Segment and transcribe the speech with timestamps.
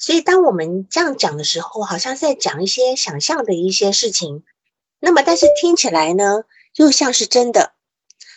[0.00, 4.42] 所以当我们这样讲的时候，好像是在讲一些想象的一些事情，
[4.98, 7.74] 那么但是听起来呢，又像是真的。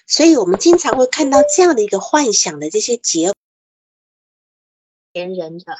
[0.05, 3.33] 所以我们经常会看到这样的一个幻想的这些结
[5.13, 5.77] 年人的，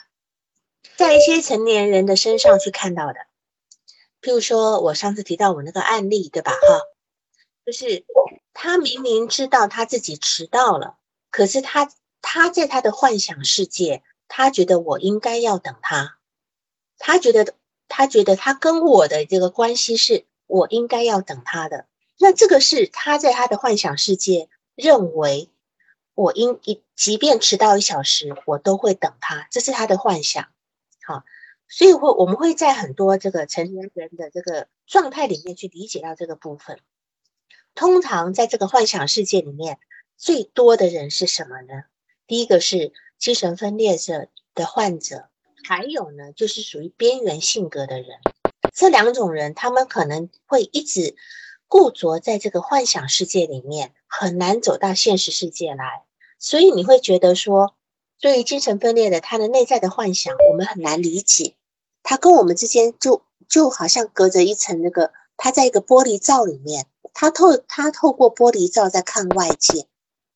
[0.95, 3.15] 在一些成年人的身上去看到的。
[4.21, 6.53] 譬如说，我上次提到我那个案例，对吧？
[6.53, 6.79] 哈，
[7.65, 8.05] 就是
[8.53, 10.97] 他明明知道他自己迟到了，
[11.29, 11.91] 可是他
[12.21, 16.17] 他在他的幻想世界，他觉得我应该要等他，
[16.97, 17.53] 他觉得
[17.87, 21.87] 他觉得他跟我的这个关系是我应该要等他的。
[22.17, 25.49] 那这个是他在他的幻想世界认为，
[26.15, 30.47] 我应一即便迟到一小时，我都会等他，这是他的幻想。
[31.05, 31.23] 好，
[31.67, 36.79] 所以会我们会在很多这个成年人的这个状态里面去理解到这个部分。
[37.75, 39.79] 通常在这个幻想世界里面，
[40.15, 41.83] 最多的人是什么呢？
[42.27, 45.29] 第一个是精神分裂者的患者，
[45.63, 48.19] 还有呢就是属于边缘性格的人。
[48.75, 51.15] 这两种人，他们可能会一直。
[51.69, 56.03] 固着在这个幻想世界里面，很难走到现实世界来，
[56.37, 57.73] 所以你会觉得说，
[58.19, 61.55] 对于精神分裂的他的内在的幻想，我们很难理解。
[62.03, 69.87] 他跟我们之间就就好像隔着一层那个，他在一个玻璃罩里面，他透他透过玻璃罩在看外界，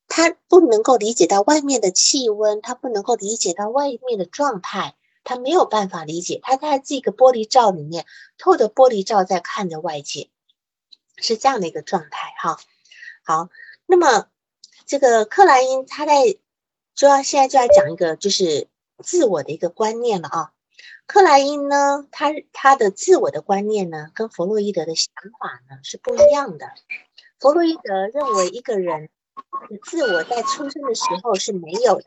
[0.07, 8.05] 他不能够理解到外面的气温，他不能够理解到外面的状态，他没有办法理解，他在这个玻璃罩里面，
[8.37, 10.29] 透着玻璃罩在看着外界。
[11.19, 12.59] 是这样的一个状态哈，
[13.23, 13.49] 好，
[13.87, 14.27] 那么
[14.85, 16.37] 这个克莱因他在
[16.93, 18.67] 就要现在就要讲一个就是
[19.03, 20.53] 自我的一个观念了啊。
[21.07, 26.67] 克莱因呢，他他的自我的观念呢，跟弗洛伊德的想法呢是不一样的。
[27.39, 29.09] 弗洛伊德认为一个人
[29.83, 32.03] 自我在出生的时候是没有的。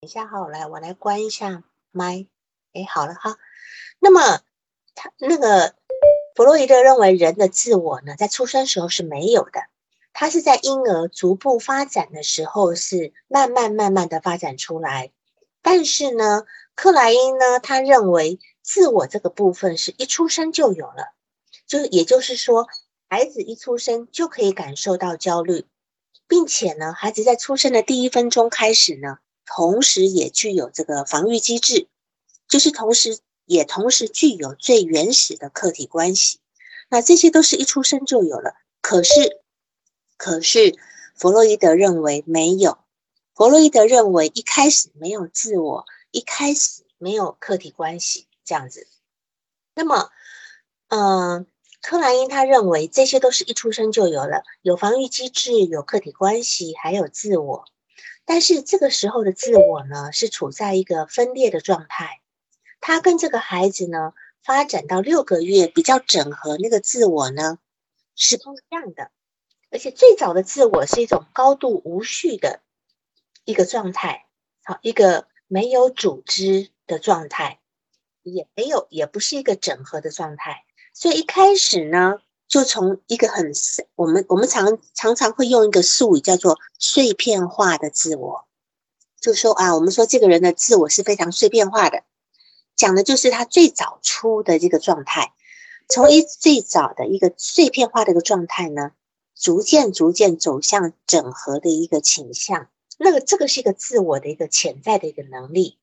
[0.00, 2.26] 等一下哈，我来我来关一下麦，
[2.72, 3.36] 哎，好了哈，
[3.98, 4.40] 那么
[4.94, 5.74] 他那个。
[6.34, 9.64] 弗洛伊德认为，人的自我呢，在出生时候是没有的，
[10.12, 15.10] 他是在婴儿逐步发展的时候，是慢慢慢慢的发展出来。
[15.62, 16.46] 但是呢，
[16.76, 21.12] 克莱因呢，他认为自我这个部分是一出生就有了，
[21.66, 22.68] 就也就是说，
[23.08, 25.66] 孩子一出生就可以感受到焦虑，
[26.26, 31.88] 并且呢，孩子在出生的第一分钟开始呢，同时也具有这个防御机制，
[32.48, 33.18] 就是同时。
[33.50, 36.38] 也同时具有最原始的客体关系，
[36.90, 38.52] 那这些都是一出生就有了。
[38.82, 39.40] 可是，
[40.18, 40.78] 可是
[41.16, 42.76] 弗洛伊德认为没有。
[43.34, 48.86] 弗洛伊德认为一开始没有自我，一开始没有客体关系这样子。
[49.74, 50.10] 那么，
[50.88, 51.46] 嗯，
[51.88, 57.64] 克莱因他认为这些都是一出生就有了，有防御机制，有客体关系，还有自我。
[58.26, 62.20] 但是这个时候的自我呢，是处在一个分裂的状态。
[62.78, 64.12] 他跟这个孩子呢，
[64.42, 67.58] 发展到六个月比较整合，那个自我呢
[68.14, 69.10] 是不一样的。
[69.70, 72.60] 而且最早的自我是一种高度无序的
[73.46, 74.26] 一个状态，
[74.62, 77.60] 好，一个没有组织的状态，
[78.22, 80.66] 也没有，也不是一个整合的状态。
[80.98, 82.14] 所以一开始呢，
[82.48, 83.52] 就从一个很
[83.94, 88.48] 我们我们常常常会用一个术语叫做碎片化的自我，
[89.20, 92.02] 就说啊，我们说这个人的自我是非常碎片化的。
[92.74, 95.32] 讲的就是他最早出的这个状态，
[95.88, 98.90] 从一最早的一个碎片化的一个状态呢，
[99.36, 102.66] 逐渐逐渐走向整合的一个倾向。
[102.98, 105.78] 那个这个是一个自我的一个潜在的一个能力。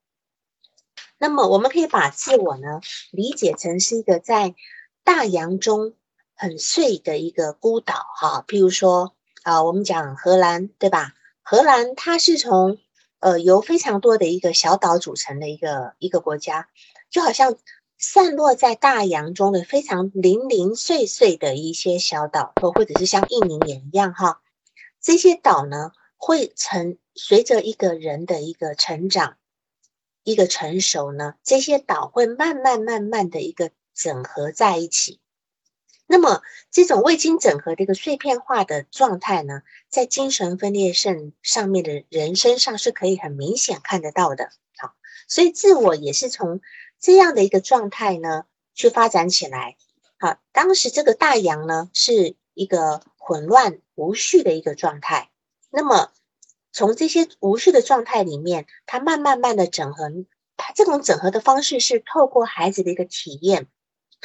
[1.18, 4.54] 那么我们可以把自我呢理解成是一个在
[5.06, 5.94] 大洋中
[6.34, 8.44] 很碎的一个孤岛哈。
[8.48, 11.14] 譬如说啊，我们讲荷兰对吧？
[11.44, 12.80] 荷兰它是从
[13.20, 16.68] 呃，由非常多的一个小岛组成的一个一个国家，
[17.12, 17.56] 就好像
[17.98, 24.42] 散落在大洋中的非常零零碎碎的一些小岛，或或者是像印尼也一样哈。
[25.00, 29.38] 这些岛呢，会成随着一个人的一个成长、
[30.24, 35.20] 一个成熟呢，这些岛会慢慢慢慢的一个整合在一起。
[36.08, 44.52] 那么，这种未经整合的一个碎片化的状态呢，在精神分裂症上面的人身上是可以很明显看得到的。
[44.78, 44.94] 好，
[45.28, 46.62] 所以自我也是从
[47.00, 48.46] 这样的一个状态呢
[48.76, 49.78] 去发展起来。
[50.20, 55.32] 好，当时这个大洋呢是一个混乱无序的一个状态。
[55.72, 56.12] 那么，
[56.72, 60.12] 从这些无序的状态里面，它慢慢慢的整合，
[60.56, 63.68] 它这种整合的方式是透过孩子的一个体验，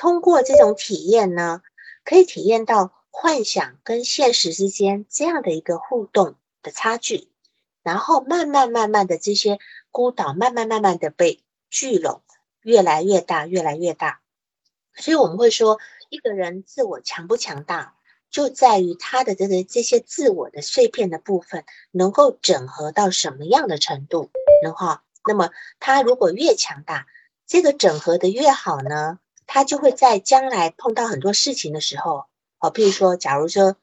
[0.00, 1.60] 通过这种体验呢。
[2.02, 7.28] 可以体验到幻想跟现实之间这样的一个互动的差距，
[7.82, 9.58] 然后慢慢慢慢的这些
[9.90, 12.22] 孤岛，慢慢慢慢的被聚拢，
[12.62, 14.22] 越来越大，越来越大。
[14.94, 17.94] 所以我们会说，一个人自我强不强大，
[18.30, 24.30] 就在于他的这个这些自我的碎片的部分，能够整合到什么样的程度，
[24.64, 25.04] 能哈？
[25.28, 27.06] 那么他如果越强大，
[27.46, 29.20] 这个整合的越好呢，
[29.52, 32.26] 他就会在将来碰到很多事情的时候，
[32.60, 33.74] 哦，比如说，假如说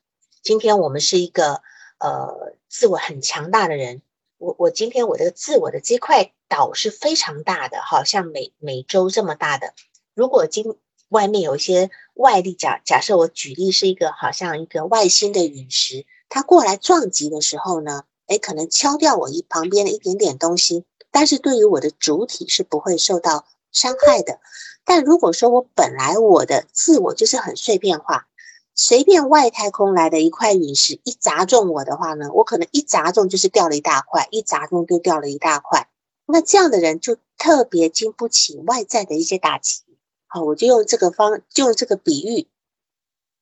[0.41, 1.61] 今天我们是一个
[1.99, 4.01] 呃自我很强大的人，
[4.37, 9.73] 我我今天我的自我的这块岛是非常大的，好像美美洲这么大的，
[10.15, 10.77] 如果今
[11.09, 23.45] 外面有一些外力，假假设我举例是一个好像一个外星的陨石，它过来撞击的时候呢，哎，可能敲掉我一旁边的一点点东西，但是对于我的主体是不会受到
[23.77, 24.39] 伤害的。
[24.83, 28.27] 但如果说我本来我的自我就是很碎片化，
[28.73, 35.89] 随便外太空来的一块陨石一砸中我的话呢，我可能一砸中就是掉了一大块，一砸中就掉了一大块。
[36.25, 39.83] 那这样的人就特别经不起外在的一些打击。
[40.27, 42.47] 好，我就用这个方，就用这个比喻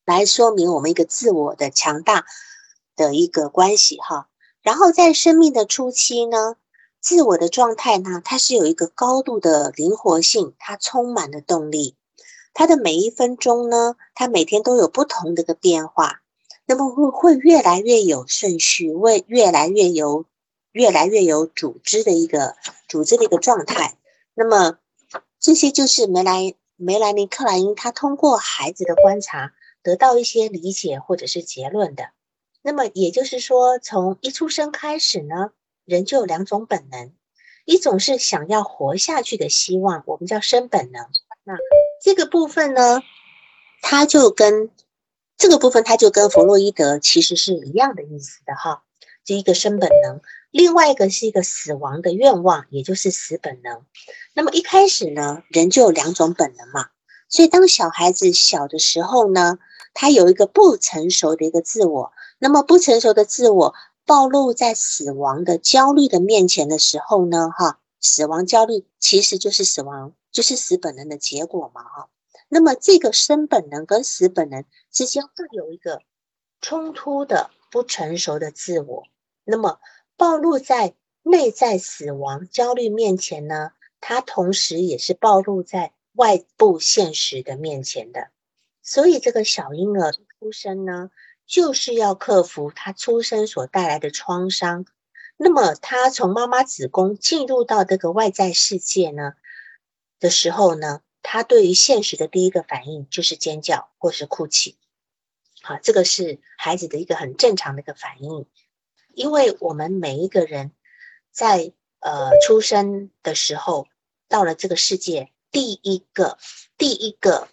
[0.06, 2.26] 来说明我们一个自我的强大
[2.96, 4.30] 的一个关系哈。
[4.62, 6.56] 然后在生命的初期呢，
[7.06, 11.96] 自我的状态呢，它是有一个高度的灵活性，它充满了动力，
[12.52, 16.22] 它的每一分钟呢，它每天都有不同的个变化，
[16.66, 20.26] 那么会会越来越有顺序，会越来越有
[20.72, 22.56] 越来越有组织的一个
[22.90, 24.00] 组织的一个状态。
[24.34, 24.80] 那么
[25.40, 26.56] 这些就是梅莱。
[26.78, 32.10] 梅兰妮·克莱因，他通过孩子的观察得到一些理解或者是结论的。
[32.62, 35.52] 那么也就是说，从一出生开始呢，
[35.86, 37.14] 人就有两种本能，
[37.64, 41.06] 一种是想要活下去的希望，我们叫生本能。
[41.44, 41.54] 那
[42.04, 43.02] 这个部分呢，
[43.82, 44.72] 它就跟
[45.38, 48.84] 这个部分，它就跟弗洛伊德其实是一样的意思的哈。
[49.24, 50.22] 这一个生本能，
[50.52, 53.84] 另外一个是一个死亡的愿望，也就是死本能。
[54.34, 56.90] 那么一开始呢，人就有两种本能嘛，
[57.30, 59.58] 所以当小孩子小的时候呢，
[59.94, 62.12] 他有一个不成熟的一个自我。
[62.38, 63.74] 那么不成熟的自我
[64.06, 72.10] 暴露在死亡的焦虑的面前的时候呢，哈，死亡焦虑其实就是死亡，就是死本能的结果嘛，哈。
[72.48, 76.02] 那么这个生本能跟死本能之间会有一个
[76.62, 79.04] 冲突的不成熟的自我。
[79.44, 79.80] 那么，
[80.16, 80.94] 暴露在
[81.24, 83.72] 内在死亡焦虑面前呢？
[84.00, 88.30] 它同时也是暴露在外部现实的面前的。
[88.84, 91.10] 所以，这个小婴儿出生呢，
[91.48, 94.86] 就是要克服他出生所带来的创伤。
[95.38, 99.34] 那么，他从妈妈子宫进入到这个外在世界呢
[100.20, 104.78] 的时候呢，他对于现实的第一个反应就是尖叫或是哭泣。
[105.62, 108.46] 好，这个是孩子的一个很正常的一个反应。
[109.14, 110.72] 因为我们每一个人
[111.32, 113.88] 在呃出生的时候，
[114.28, 116.38] 到了这个世界，第一个、
[116.78, 117.48] 第一个、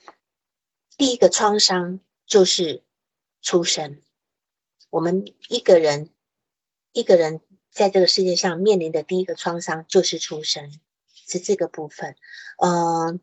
[0.97, 2.83] 第一个创伤就是
[3.43, 4.01] 出生。
[4.89, 6.09] 我们一个人
[6.93, 7.41] 一个人
[7.71, 10.73] 在这个世界上面临的第一个创伤就是出生，
[11.27, 12.17] 是这个部分。
[12.59, 13.21] 嗯，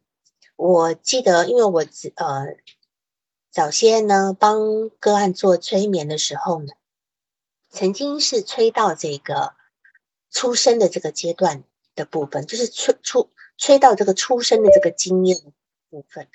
[0.56, 1.82] 我记得，因为我
[2.16, 2.56] 呃
[3.50, 6.74] 早先呢帮个案做催眠的时候呢。
[7.72, 9.54] 曾经是催到这个
[10.32, 11.64] 出生的这个阶段
[11.94, 13.30] 的部分，就是催出
[13.60, 15.40] 催到这个出生的这个经验
[15.92, 16.28] 部分，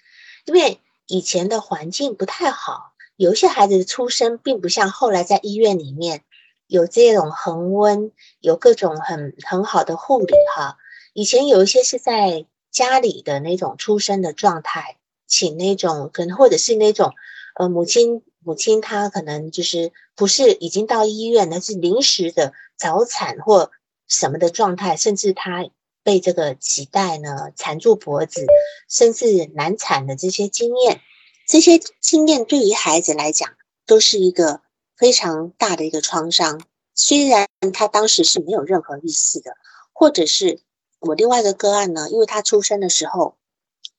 [0.44, 6.22] 因为以前的环境不太好，有一些孩子的出生并不像后来在医院里面
[6.66, 10.78] 有这种恒温，有各种很很好的护理哈。
[11.12, 17.12] 以前有一些是在家里的那种出生的状态，请那种可能或者是那种
[17.56, 18.22] 呃母亲。
[18.46, 23.70] 母亲她可能就是不是已经到医院，那是临时的早产或
[24.06, 25.64] 什么的状态，甚至她
[26.02, 28.44] 被这个脐带呢缠住脖子，
[28.86, 31.00] 甚至难产的这些经验，
[31.46, 33.50] 这些经验对于孩子来讲
[33.86, 34.60] 都是一个
[34.96, 36.62] 非常大的一个创伤。
[36.94, 39.56] 虽然他当时是没有任何意识的，
[39.92, 40.60] 或者是
[41.00, 43.36] 我另外一个个案呢，因为他出生的时候，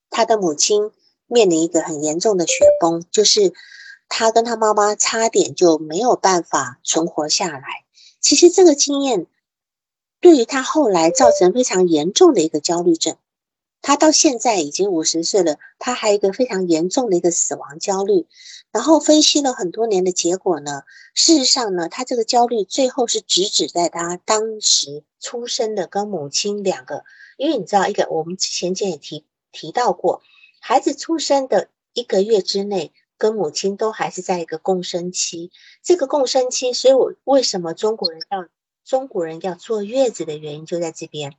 [0.09, 0.91] 他的母亲
[1.27, 3.53] 面临一个很严重的血崩，就是。
[4.07, 7.63] 他跟他妈妈差点就没有办法存活下来。
[8.21, 9.25] 其实这个经验
[10.21, 13.17] 对于他后来造成非常严重的一个焦虑症。
[13.85, 18.25] 他到现在已经五十岁了，他还有一个非常严重的一个死亡焦虑。
[18.71, 20.81] 然后分析了很多年的结果呢，
[21.13, 27.03] 事实上呢，他这个焦虑最后是直指在他当时出生的跟母亲两个，
[27.37, 30.23] 因为你知道一个我们前前也提提到过，
[30.59, 32.91] 孩子出生的一个月之内。
[33.17, 35.49] 跟母亲都还是在一个共生期，
[35.81, 38.45] 这个共生期，所以我为什么中国人要
[38.83, 41.33] 中国人要坐月子的原因就在这边。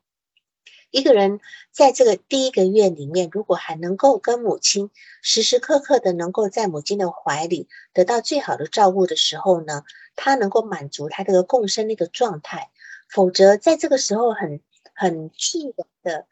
[0.90, 1.40] 一个人
[1.73, 4.90] 在这个第一个月里面，如果还能够跟母亲
[5.21, 12.71] 时时刻刻的能够在母亲的怀里得到最好的照顾的时候呢，他能够满足他这个共生的一个状态。
[13.09, 14.61] 否则，在这个时候很
[14.95, 16.26] 很自然的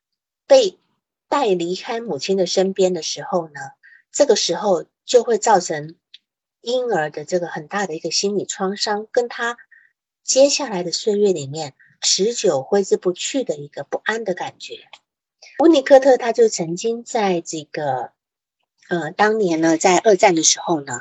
[0.47, 0.79] 被
[1.29, 3.61] 带离开母亲的身边的时候呢，
[4.11, 5.97] 这个时候就会造成
[6.61, 9.57] 婴儿的这个很大的一个心理创伤，跟他
[10.23, 14.75] 接下来的岁月里面持久挥之不去的一个不安的感觉。
[15.59, 18.11] 乌尼科特他就曾经在这个
[18.91, 21.01] 呃当年呢，在二战的时候呢，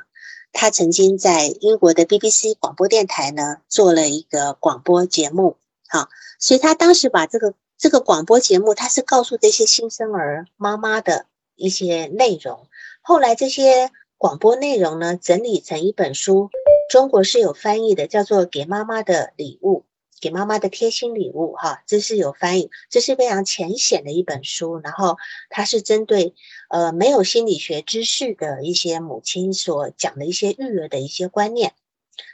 [0.54, 5.58] 他曾经在英国的 BBC 广播电台呢做了一个广播节目。
[5.90, 6.08] 好，
[6.40, 12.68] 所以他当时把这个这个广播节目，他是告诉这些新生儿妈妈的一些内容。
[13.02, 16.50] 后来这些广播内容呢，整理成一本书，
[16.90, 19.80] 中国是有翻译的，叫做《给妈妈的礼物》，
[20.24, 21.54] 给妈妈的贴心礼物。
[21.54, 24.80] 哈，这是有翻译，这是非常浅显的一本书。
[24.80, 25.18] 然后
[25.50, 26.34] 它是针对
[26.70, 31.74] 呃没有心理学知识的一些母亲所讲的一些育儿的一些观念。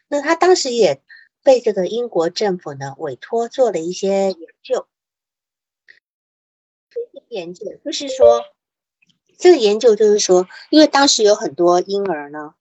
[0.08, 1.02] 那他当时也。
[1.42, 4.88] 被这个英国政府呢委托做了一些研究，
[7.30, 8.44] 研究就是说，
[9.38, 12.56] 这个研究就是说，因为当时有很多婴儿呢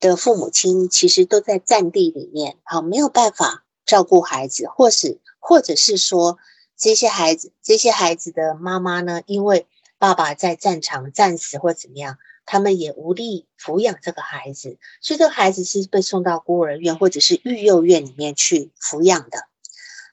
[0.00, 6.38] 的父母亲其实都在战地里面，好没有办法照顾孩子，或是或者是说
[6.76, 9.66] 这些孩子这些孩子的妈妈呢，因为
[9.98, 12.18] 爸爸在战场战死或怎么样。
[12.44, 19.46] 他们也无力抚养这个孩子，所以这个孩子是被送到孤儿院或者是育幼院里面去抚养的。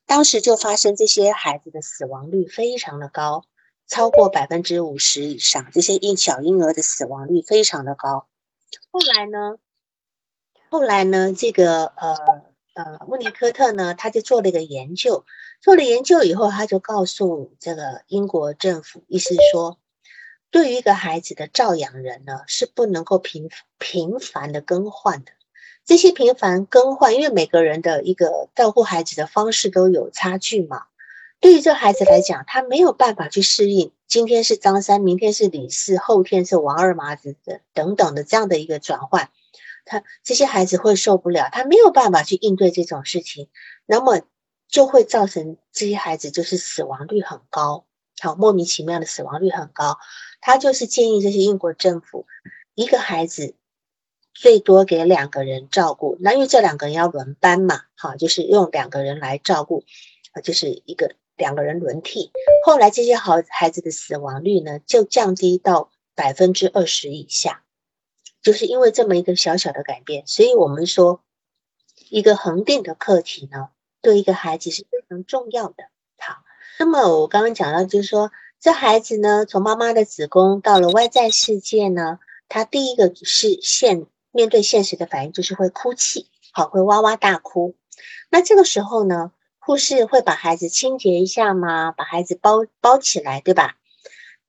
[0.05, 3.45] 当时就发生这些孩子的死亡率非常的高，
[3.87, 5.71] 超过百分之五十以上。
[5.73, 8.27] 这些婴小婴儿的死亡率非常的高。
[8.91, 9.57] 后来呢，
[10.69, 12.15] 后来呢，这个呃
[12.83, 15.25] 呃穆尼科特呢，他就做了一个研究，
[15.61, 19.77] 做了研究以后，他就告诉这个英国政府，意思说。
[20.51, 25.31] 对于一个孩子的照养人呢，是不能够频频繁的更换的。
[25.85, 30.83] 这些频繁更换，因为每个人的一个照顾孩子的方式都有差距嘛。
[31.39, 39.29] 对于这孩子来讲，他没有办法去适应，今天是张三，明天是李四，后天是王二麻子的等等的这样的一个转换，
[39.89, 43.49] 他这些孩子会受不了，他没有办法去应对这种事情，
[43.87, 44.21] 那么
[44.67, 47.87] 就会造成这些孩子就是死亡率很高，
[48.21, 49.97] 好莫名其妙的死亡率很高。
[50.41, 52.27] 他就是建议这些英国政府，
[52.75, 53.55] 一个孩子
[54.33, 59.83] 最多给两个人照顾，那因为这两个人要轮班嘛，哈，就是用两个人来照顾，
[60.43, 62.31] 就是一个两个人轮替。
[62.63, 67.63] 后来这些好孩子的死亡率呢，就降低到百分之二十以下，
[68.41, 70.25] 就是因为这么一个小小的改变。
[70.27, 71.21] 所以我们说，
[72.09, 73.69] 一个恒定的课题呢，
[74.01, 75.83] 对一个孩子是非常重要的。
[76.17, 76.43] 好，
[76.79, 78.31] 那么我刚刚讲到，就是说。
[78.61, 82.19] 这孩子呢，从妈妈的子宫到了外在世界呢，
[82.49, 87.77] 他第一个是现面对现实的反应就是会哭泣，好，会哇哇大哭。
[88.29, 91.93] 那这个时候呢，护士会把孩子清洁一下吗？
[91.93, 93.77] 把孩子包包起来，对吧？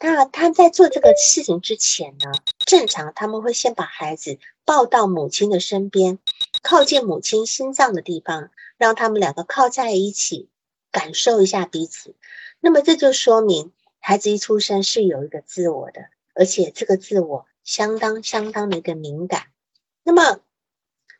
[0.01, 2.33] 那他在做这个事情之前呢，
[2.65, 6.19] 正常他们会先把孩子抱到母亲的身边，
[6.63, 10.49] 靠近母亲心脏的地方，让他们两个靠在一起，
[10.93, 12.15] 感受一下彼此。
[12.61, 13.73] 那么这就说明。
[14.03, 19.49] 孩子一出生是有一个自我的，而且这个自我相当相当的一个敏感。
[20.03, 20.41] 那么，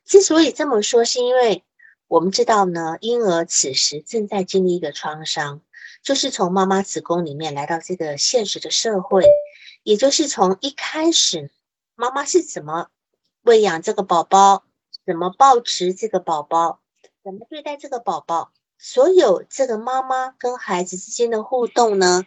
[0.07, 1.63] 之所以这么说，是因为
[2.09, 5.61] 我们知道呢，婴儿此时正在经历一个创伤，
[6.03, 9.27] 就是从妈妈子宫里面来到这个现实的社会，
[9.83, 11.51] 也就是从一开始
[11.95, 12.89] 妈妈是怎么
[13.43, 14.65] 喂养这个宝宝，
[15.07, 16.81] 怎么抱持这个宝宝，
[17.25, 22.25] 怎么对待这个宝宝，所有这个妈妈跟孩子之间的互动呢？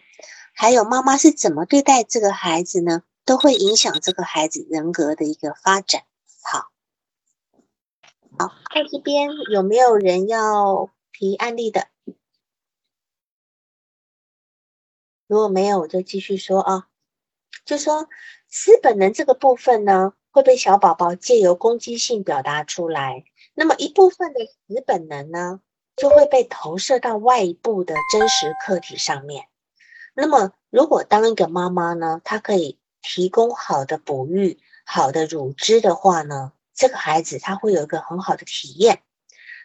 [0.53, 3.03] 还有妈妈是怎么对待这个孩子呢？
[3.25, 6.03] 都会影响这个孩子人格的一个发展。
[6.43, 6.72] 好，
[8.38, 11.88] 好，在这边有没有人要提案例的？
[15.25, 16.89] 如果没有，我就继续说啊。
[17.65, 18.07] 就说
[18.50, 23.24] 死本能这个部分呢，会被小宝宝借由攻击性表达出来。
[23.53, 25.62] 那么一部分的死本能呢，
[25.95, 29.45] 就会被投射到外部的真实客体上面。
[30.15, 39.01] 那么，如果当一个妈妈呢，她可以提供好的哺育、好的乳汁的话呢，这个孩子他会有一个很好的体验。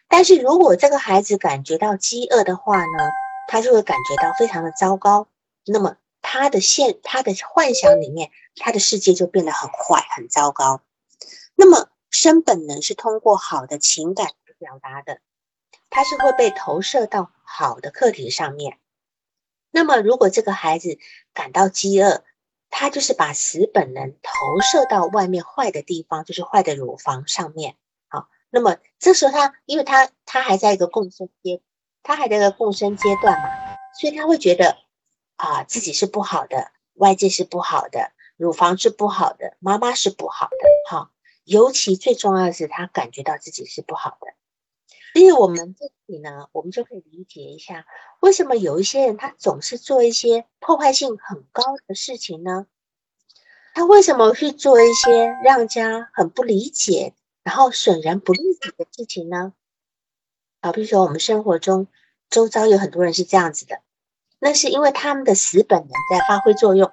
[0.09, 3.11] 但是如果这个孩子感觉到饥饿的话呢，
[3.49, 5.28] 他就会感觉到非常的糟糕。
[5.66, 10.82] 那么他的现他的幻想里面，他的世界就变得很坏、很糟糕。
[11.54, 15.20] 那么生本能是通过好的情感表达的。
[15.90, 18.78] 它是会被投射到好的课题上面。
[19.70, 20.98] 那么，如果这个孩子
[21.32, 22.25] 感到饥饿，
[22.68, 27.75] 他就是把死本能投射到外面坏的地方，就是坏的乳房上面。
[28.06, 31.62] 好，那么这时候他，因为他他还在一个共生阶，
[32.02, 33.48] 他还在一个共生阶段嘛，
[33.98, 34.76] 所以他会觉得
[35.38, 40.57] 啊自己是不好的，外界是不好的，乳房是不好的，妈妈是不好的。
[40.90, 41.11] 好，
[41.45, 44.35] 尤其最重要的是，他感觉到自己是不好的。
[45.14, 47.87] 所以，我们这里呢，我们就可以理解一下，
[48.21, 52.66] 为什么有一些人他总是做一些破坏性很高的事情呢？
[53.75, 59.54] 他为什么去做一些让家很不理解，然后损人不利己的事情呢？
[60.61, 61.87] 好，比如说我们生活中
[62.28, 63.80] 周遭有很多人是这样子的，
[64.38, 66.90] 那是因为他们的死本能在发挥作用。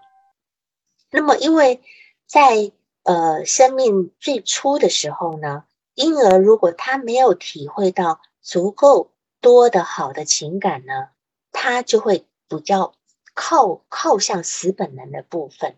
[1.11, 1.81] 那么，因为
[2.25, 2.71] 在
[3.03, 5.63] 呃生命最初的时候呢？
[5.93, 11.07] 婴儿如果他没有体会到足够多的好的情感呢，
[11.53, 12.93] 他就会比较
[13.33, 15.77] 靠靠向死本能的部分。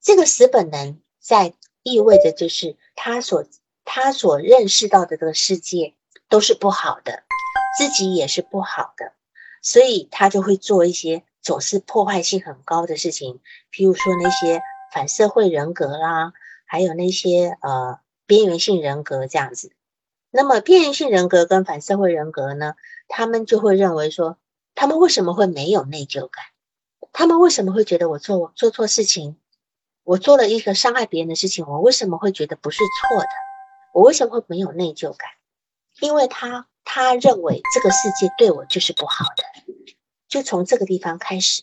[0.00, 3.44] 这个死本能在意味着就是他所
[3.84, 5.94] 他所认识到的这个世界
[6.30, 7.24] 都是不好的，
[7.76, 9.12] 自己也是不好的，
[9.62, 13.40] 所以他就会做一些总是破坏性很高的事情，
[13.72, 14.60] 譬如说那些
[14.92, 16.32] 反社会人格啦，
[16.66, 18.00] 还有那些呃。
[18.28, 19.72] 边缘性人格这样子，
[20.30, 22.74] 那么边缘性人格跟反社会人格呢？
[23.08, 24.36] 他们就会认为说，
[24.74, 26.44] 他们为什么会没有内疚感？
[27.14, 29.38] 他们为什么会觉得我做做错事情？
[30.04, 33.28] 我做了一个伤害别人的事情，我为什么会觉得不是错的？
[33.94, 35.30] 我为什么会没有内疚感？
[36.02, 39.44] 因为他他认为这个世界对我就是不好的，
[40.26, 41.62] 就从这个地方开始，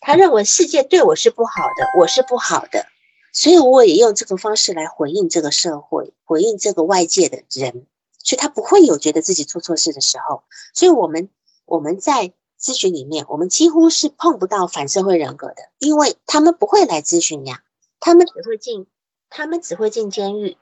[0.00, 2.86] 他认为世界对我是不好的，我是不好的。
[3.30, 7.86] 所以我也用这个方式来回应这个社会，回应这个外界的人，
[8.18, 10.44] 所以他不会有觉得自己做错事的时候。
[10.72, 11.28] 所以我们
[11.66, 17.62] 我们在咨询里面，我们几乎是碰不到反社会人格的，因为他们不会来咨询呀，
[18.00, 18.86] 他们只会进，
[19.28, 20.56] 他们只会进监狱，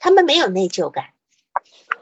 [0.00, 1.04] 他们没有内疚感，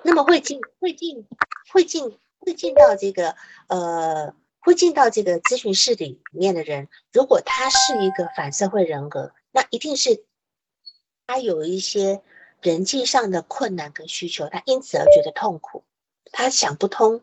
[0.02, 1.26] 那么会进会进
[1.72, 3.34] 会进会进到这个
[3.68, 9.32] 呃会进到这个咨询室里面的人，如果他是一个反社会人格。
[9.50, 10.24] 那一定是
[11.26, 12.22] 他有一些
[12.60, 15.84] 人际上的困难跟需求，他因此而觉得痛苦，
[16.30, 17.22] 他想不通。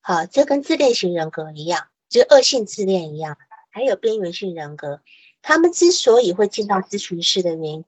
[0.00, 3.36] 好，这跟自恋型人格一样，就恶性自恋一样，
[3.70, 5.02] 还有边缘性人格，
[5.42, 7.84] 他们之所以会进到咨询室的原因，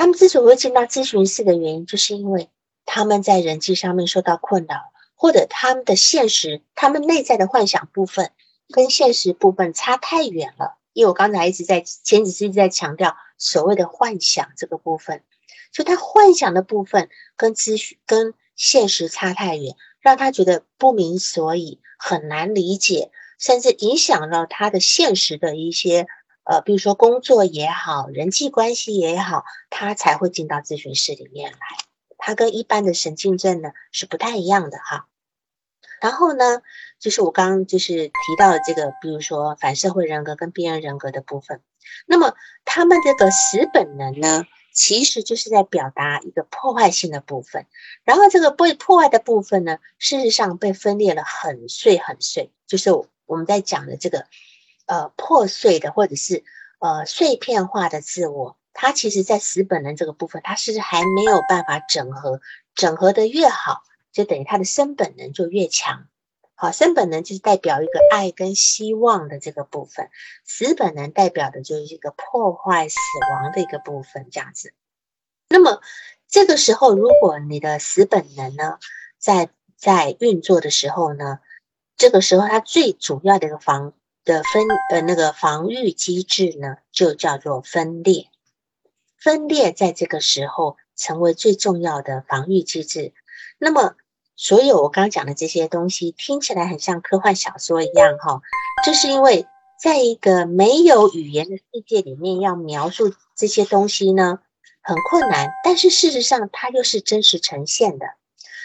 [0.00, 2.48] 他们之所以会进到咨询室的原因，就是因为
[2.86, 4.76] 他们在人际上面受到困扰，
[5.14, 8.30] 或者他们的现实，他们内在的幻想部分
[8.72, 10.78] 跟现实部分差太远了。
[10.94, 15.22] 因为我刚才一直在前几次一直在强调所谓的幻想这个部分，
[15.70, 26.06] 就他幻想的部分跟咨询跟现实差太远，让他觉得不明所以，很难理解，甚至影响到他的现实的一些
[26.44, 31.58] 呃，比如说工作也好，人际关系也好，他才会进到咨询室里面来。
[32.18, 35.06] 他跟一般的神经症呢是不太一样的哈。
[36.00, 36.62] 然后呢，
[36.98, 41.60] 就是我刚刚就是提到的这个，比如说反社会人格跟边缘人格的部分。
[42.06, 47.66] 那么他们这个死本能呢，其实就是在表达一个破坏性的部分。
[48.04, 52.90] 然后这个被破坏的部分呢，事实上被分裂了很碎很碎，就是
[53.26, 54.26] 我们在讲的这个
[54.90, 56.42] 呃破碎的或者是
[56.80, 58.56] 呃碎片化的自我。
[58.72, 62.40] 它其实，在死本能这个部分，它是还没有办法整合，
[62.74, 63.82] 整合的越好。
[64.12, 66.08] 就等于它的生本能就越强，
[66.56, 70.10] 好，生本能就是代表一个爱跟希望的这个部分，
[70.44, 72.96] 死本能代表的就是一个破坏死
[73.30, 74.74] 亡的一个部分，这样子。
[75.48, 75.80] 那么
[76.28, 78.78] 这个时候，如果你的死本能呢，
[79.16, 81.38] 在在运作的时候呢，
[81.96, 83.92] 这个时候它最主要的一个防
[84.24, 88.28] 的分呃那个防御机制呢，就叫做分裂。
[89.18, 93.12] 分裂在这个时候成为最重要的防御机制。
[93.58, 93.94] 那么，
[94.36, 98.40] 所有我刚刚讲的这些东西听起来很像科幻小说一样，哈，
[98.84, 99.46] 这是因为
[99.78, 104.40] 在一个没有语言的世界里面，要描述这些东西呢，
[104.80, 105.50] 很困难。
[105.64, 108.06] 但是事实上，它又是真实呈现的。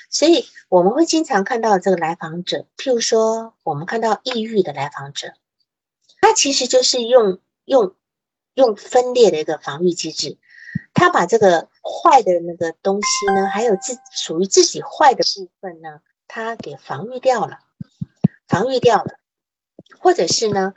[0.09, 5.33] 所以我们会经常看到这个来访者，譬如说，我们看到抑郁的来访者，
[6.25, 7.93] 他其实就是用用
[8.55, 10.39] 用分裂的一个防御机制。
[10.91, 17.59] 他把这个坏的那个东西呢，还有自属于自己坏的部分呢，他给防御掉了，
[18.47, 19.19] 防御掉了，
[19.99, 20.73] 或者是呢，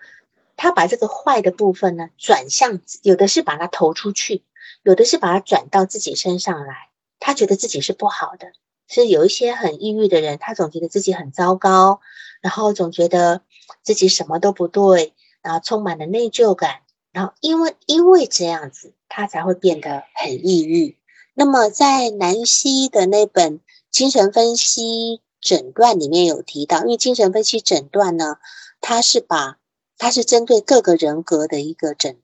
[0.55, 4.45] 他把这个坏的部分呢转向，有的是把它投出去，
[4.83, 8.53] 有的是把它转到自己身上来，他觉得自己是不好的，
[8.87, 12.03] 是有一些很抑郁的人，他总觉得自己很糟糕，
[12.43, 13.41] 然后总觉得
[13.83, 16.81] 自己什么都不对，然后充满了内疚感，
[17.13, 20.97] 然后因为因为这样子，他才会变得很抑郁。
[21.35, 28.39] 那么在南希的那本精神分析诊断里面有提到，因为精神分析诊断呢，
[28.81, 29.59] 它是把
[29.97, 32.19] 它是针对各个人格的一个诊，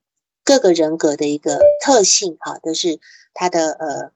[0.45, 3.01] 各个人格的一个特性，哈，都是
[3.33, 4.13] 它的呃。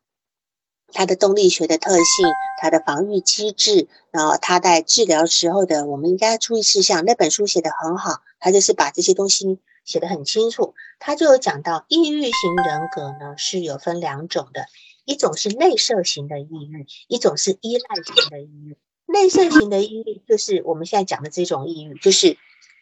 [0.93, 2.27] 它的动力学的特性，
[2.61, 10.75] 它的防御机制，然后它在治疗时候的我们应该注意事项，那本书写的很好，它就是把这些东西写的很清楚。
[10.99, 14.67] 它就有讲到，抑郁型人格呢是有分两种的，
[15.05, 18.77] 一种是内射型的抑郁，一种是依赖型的抑郁。
[19.07, 22.37] 内射型的抑郁就是我们现在讲的这种抑郁，就是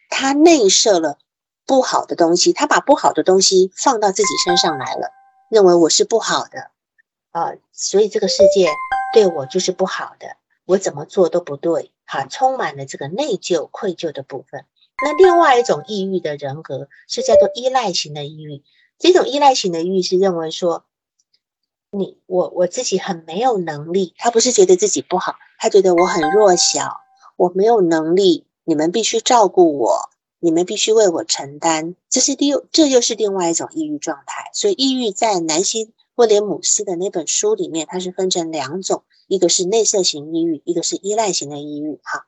[0.09, 1.17] 他内射了
[1.65, 5.11] 不好的东西，他把不好的东西放到自己身上来了，
[5.51, 6.71] 认为我是不好的。
[7.37, 8.67] 啊，所以这个世界
[9.13, 14.65] 对我就是不好的，我怎么做都不对，哈，充满了这个内疚、愧疚的部分。
[15.03, 18.63] 那另外一种抑郁的人格是叫做依赖型的抑郁，
[18.97, 20.85] 这种依赖型的抑郁是认为说，
[21.91, 27.01] 你我我自己很没有能力，他不是觉得自己不好，他觉得我很弱小，
[27.35, 34.49] 我没有能力，你们必须照顾我，你们必须为我承担，这是第这又是另外一种抑郁状态。
[34.53, 35.93] 所以抑郁在男性。
[36.17, 41.99] 威廉姆斯的那本书里面，它是分成两种，一个是内射型抑郁，一个是依赖型的抑郁。
[42.01, 42.25] 哈，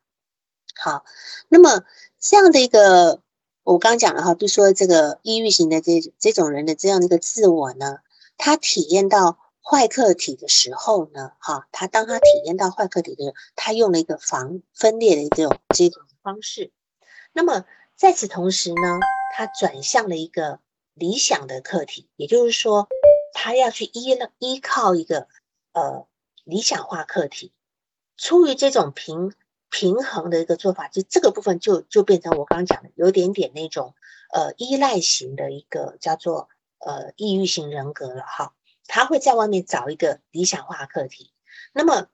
[0.79, 1.03] 好，
[1.47, 1.83] 那么
[2.19, 3.23] 这样的一个，
[3.63, 7.97] 我刚讲了哈，比如说这个抑郁型的这这种人的这样的一个自我呢，
[8.37, 16.71] 他体验到坏客体的时候呢，哈，他当他体验到坏客体的时候，他用了一个防分裂的这种这种方式。
[17.33, 18.99] 那么在此同时呢，
[19.35, 20.59] 他转向了一个
[20.93, 22.87] 理想的客体，也就是说。
[23.33, 25.27] 他要去依了依靠一个
[25.73, 26.07] 呃
[26.43, 27.53] 理想化课题，
[28.17, 29.33] 出于这种平
[29.69, 33.93] 平衡的一个做法，就这个部分就就变成我刚刚讲的有点点那种
[34.33, 38.53] 呃依赖型的一个叫做呃抑郁型人格了哈。
[38.87, 41.31] 他会在外面找一个理想化课题。
[41.73, 42.07] 那么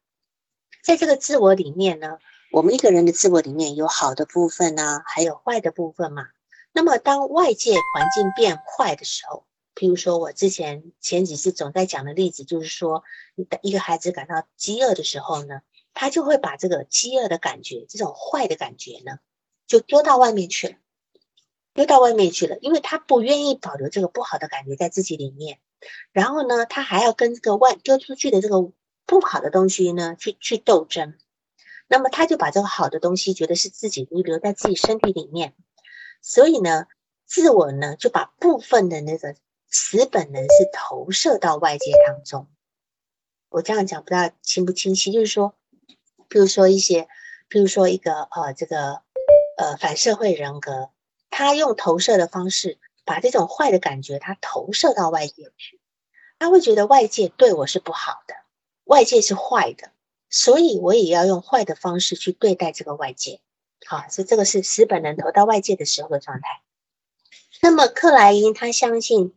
[0.84, 2.20] 在这个自我里面呢，
[2.52, 6.28] 我们一个人的自我里面有好的部分呢，还有坏的部分嘛。
[6.74, 9.45] 那么当外界环境变坏的时候，
[9.76, 13.04] 譬如说，我之前前几次总在讲的例子，就是说，
[13.62, 15.62] 一个孩子感到饥饿的时候呢，
[15.94, 19.20] 他就会把这个饥饿的感觉，这种坏的感觉呢，
[19.68, 20.76] 就丢到外面去了，
[21.74, 25.60] 丢到外面去了，因为他不愿意保留这个不好的感觉在自己里面，
[26.14, 28.72] 然后呢，他还要跟这个外丢出去的这个
[29.06, 31.16] 不好的东西呢，去去斗争，
[31.90, 35.54] 那么他就把这个好的东西觉得是自己遗留在自己身体里面，
[36.22, 36.86] 所以呢，
[37.26, 39.36] 自我呢就把部分的那个。
[39.70, 42.48] 死本能是投射到外界当中，
[43.50, 45.12] 我这样讲不知道清不清晰？
[45.12, 45.54] 就是说，
[46.30, 47.10] 比如说一些，
[47.50, 49.02] 比如说一个呃，这个
[49.58, 50.92] 呃反社会人格，
[51.30, 55.82] 他用投射的方式把这种坏的感觉他投射到外界去，
[56.40, 58.36] 他会觉得外界对我是不好的，
[58.86, 59.92] 外界是坏的，
[60.30, 63.42] 所以我也要用坏的方式去对待这个外界。
[63.86, 66.62] 好，所以这个是死本能投到外界的时候的状态。
[67.62, 69.34] 那么克莱因他相信。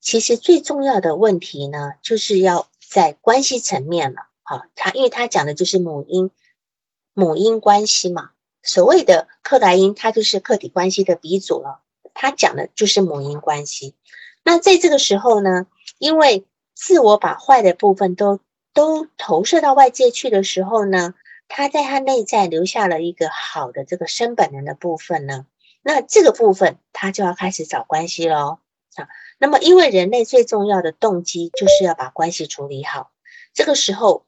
[0.00, 4.28] 其实最重要的问题呢，就是要在关系层面了。
[4.42, 6.30] 好，他因为他讲的就是母婴
[7.12, 8.30] 母婴关系嘛。
[8.62, 11.80] 所谓的克莱因，他就是客体关系的鼻祖了。
[12.14, 13.94] 他讲的就是母婴关系。
[14.44, 15.66] 那在这个时候呢，
[15.98, 18.40] 因为自我把坏的部分都
[18.72, 21.14] 都投射到外界去的时候呢，
[21.48, 25.46] 他在他内在留下了一个好的这个生本能的部分呢。
[25.82, 28.58] 那这个部分他就要开始找关系喽。
[29.02, 29.08] 啊。
[29.38, 33.12] 那么，因为人类最重要的动机就是要把关系处理好，
[33.54, 34.26] 这个时候，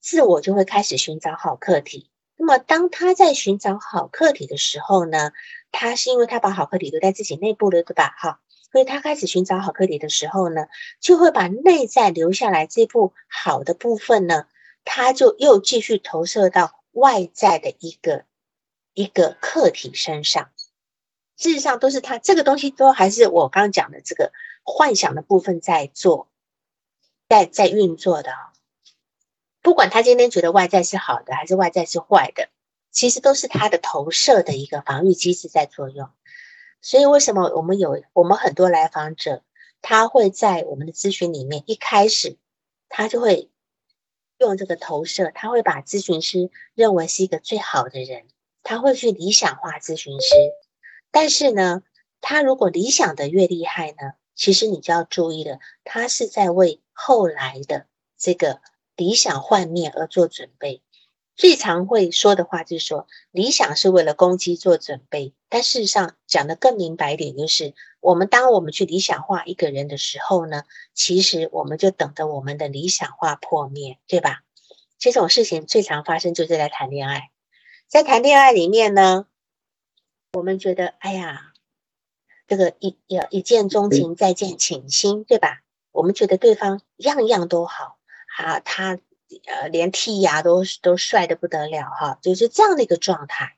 [0.00, 2.10] 自我就会开始寻找好客体。
[2.36, 5.32] 那么，当他在寻找好客体的时候呢，
[5.72, 8.14] 他是因为他把好客体留在自己内部了，对吧？
[8.18, 8.40] 哈，
[8.72, 10.66] 所以他开始寻找好客体的时候呢，
[11.00, 14.46] 就会把内在留下来这部好的部分呢，
[14.84, 18.24] 他就又继续投射到外在的一个
[18.92, 20.50] 一个客体身上。
[21.36, 24.32] 事实上，都是他这个东西都还是我刚刚讲的这个
[24.64, 26.28] 幻想的部分在做，
[27.28, 28.32] 在在运作的。
[29.60, 32.48] 不管他今天觉得外在是好的还是外在是坏的，
[32.90, 36.08] 其实都是他的投射的一个防御机制在作用。
[36.80, 39.42] 所以，为什么我们有我们很多来访者，
[39.82, 42.36] 他会在我们的咨询里面一开始，
[42.88, 43.50] 他就会
[44.38, 48.26] 用这个投射，他会把咨询师认为是一个最好的人，
[48.62, 50.28] 他会去理想化咨询师。
[51.10, 51.82] 但是呢，
[52.20, 57.86] 他如果理想的越厉害呢，其实你就要注意了，他是在为后来的
[58.18, 58.60] 这个
[58.96, 60.82] 理想幻灭而做准备。
[61.34, 65.34] 最常会说的话就是说，理想是为了攻击做准备。
[65.48, 70.62] 但事实上讲的更明白一点，就是我们当我们去理想化一个人的时候呢，
[70.94, 74.40] 其实我们就等着我们的理想化破灭，对吧？
[74.98, 77.30] 这种事情最常发生就是在谈恋爱，
[77.86, 79.26] 在谈恋爱里面呢，
[80.36, 81.54] 我们觉得，哎呀，
[82.46, 85.62] 这个一要一见钟情，再见倾心，对吧？
[85.92, 87.98] 我们觉得对方样样都好
[88.38, 88.98] 啊，他。
[89.44, 93.56] 呃，连剔牙都都帅的不得了哈，就是这样的一个状态。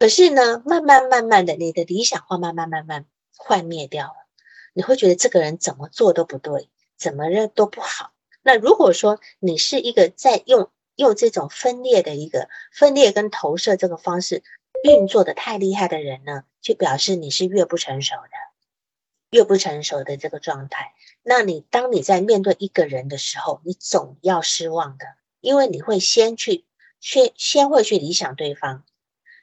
[0.00, 4.26] 可是呢，慢慢慢慢的，你的理想化慢慢慢慢幻灭掉了，
[4.72, 8.10] 你会觉得这个人怎么做都不对，怎么认都不好。
[8.42, 14.42] 那如果说你是一个在用用这种分裂的一个分裂跟投射这个方式
[14.86, 18.30] 运作的太厉害的人呢，就表示你是越不成熟的，
[19.30, 20.94] 越不成熟的这个状态。
[21.24, 25.06] 那你当你在面对一个人的时候，你总要失望的，
[25.40, 26.64] 因为你会先去，
[27.00, 28.84] 先先会去理想对方，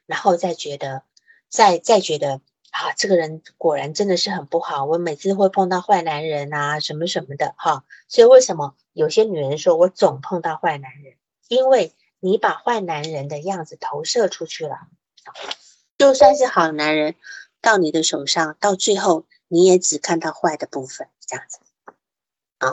[0.06, 1.03] 然后再觉得，
[1.49, 2.39] 再再觉得
[2.71, 4.86] 啊，这个人果然真的是很不好。
[4.86, 7.84] 我每次会碰到坏男人啊，什么什么的哈。
[8.08, 11.17] 所以为什么有些女人说我总碰到坏男人？
[11.49, 14.88] 因为你把坏男人的样子投射出去了，
[15.97, 17.15] 就算是好男人
[17.62, 21.59] 到你的手上，到最后你也只看到坏的部分，这样子。
[22.57, 22.71] 啊，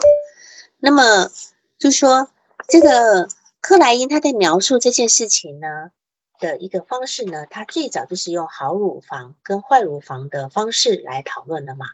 [0.79, 1.29] 那么
[1.77, 2.29] 就说
[2.67, 3.27] 这个
[3.61, 5.91] 克莱因他在描述这件事情呢
[6.39, 11.87] 的一个方式呢，他最早就是用好乳房跟坏乳房的方式来讨论的嘛。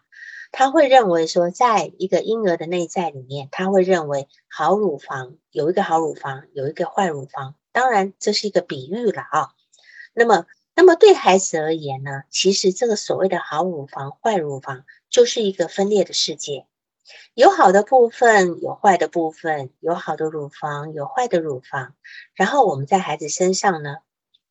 [0.51, 7.55] 他会认为说，在一个婴儿的内在里面，他会认为好乳房有一个好乳房，有一个坏乳房。
[7.73, 9.49] 当然这是一个比喻了啊。
[10.19, 16.65] 那么，那么对孩子而言呢，其实这个所谓的好乳房、坏乳房就是一个分裂的世界。
[17.35, 21.93] 有好的部分，有坏的部分，有好的乳房，有坏的乳房。
[22.33, 23.97] 然后我们在孩子身上呢，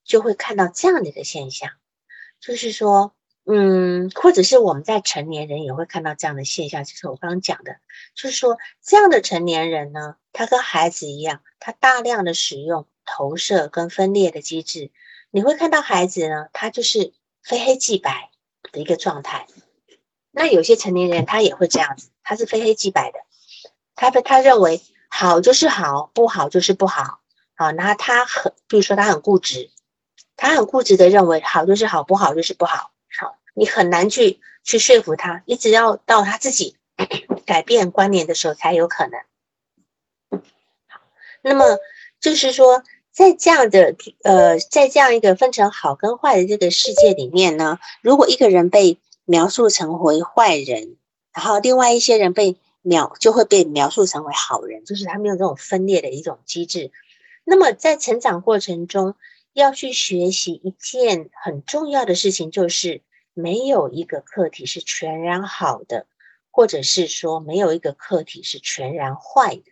[0.05, 1.73] 就会看到这样的一个现象，
[2.39, 3.13] 就是说，
[3.45, 7.79] 嗯，或者是我们在成年人也会看到这样的现象，就是我刚刚讲的，
[8.15, 14.93] 就是说这样的成年人呢，他跟孩子一样，他大量的使用投射跟分裂的机制。
[15.37, 18.31] 你会看到孩子呢，他就是非黑即白
[18.73, 19.47] 的一个状态。
[20.31, 22.09] 那有些成年人他也会这样子。
[22.23, 23.19] 他是非黑即白的，
[23.95, 27.21] 他他认为好就是好，不好就是不好。
[27.55, 29.71] 好，那他很，比如说他很固执，
[30.37, 32.93] 他很固执的认为好就是好，不好就是不好。
[33.21, 36.79] 好，你很难去去说服他，你只要到他自己
[37.45, 39.21] 改变观念的时候才有可能。
[40.89, 41.03] 好，
[41.43, 41.77] 那么
[42.21, 42.83] 就是说，
[43.17, 50.99] 在这样的呃，在这样一个分成好跟坏的这个世界里面呢，如果一个人被描述成为坏人。
[51.33, 56.93] 然后，另外一些人被描就会被描述成为好人，就是他们有这种分裂的一种机制。
[57.45, 59.15] 那么，在成长过程中，
[59.55, 63.01] 要去学习一件很重要的事情，就是
[63.33, 66.07] 没有一个课题是全然好的，
[66.51, 69.63] 或者是说没有一个课题是全然坏的。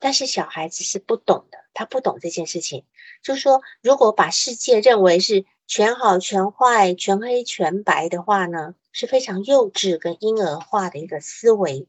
[0.00, 2.84] 但是小孩子是不懂的，他不懂这件事情。
[3.22, 8.74] 就是说，如果把世界认为是全好、全坏、全黑、全白的话呢？
[8.92, 11.86] 是非常幼稚跟婴儿化的一个思维。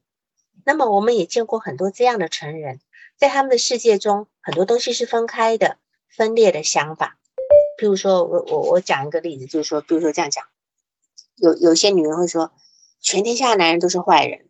[0.64, 2.80] 那么，我们也见过很多这样的成人，
[3.18, 7.18] 在他们的世界中，很多东西是分开的、分裂的想法。
[7.80, 10.46] 譬如说，我我我讲一个例子，就是说，比如说这样讲，
[11.38, 12.52] 有有些女人会说，
[13.00, 14.46] 全天下的男人都是坏人。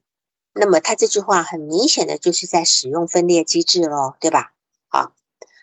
[0.53, 4.53] 那么，他这句话很明显的就是在使用分裂机制喽，对吧？
[4.89, 5.13] 好，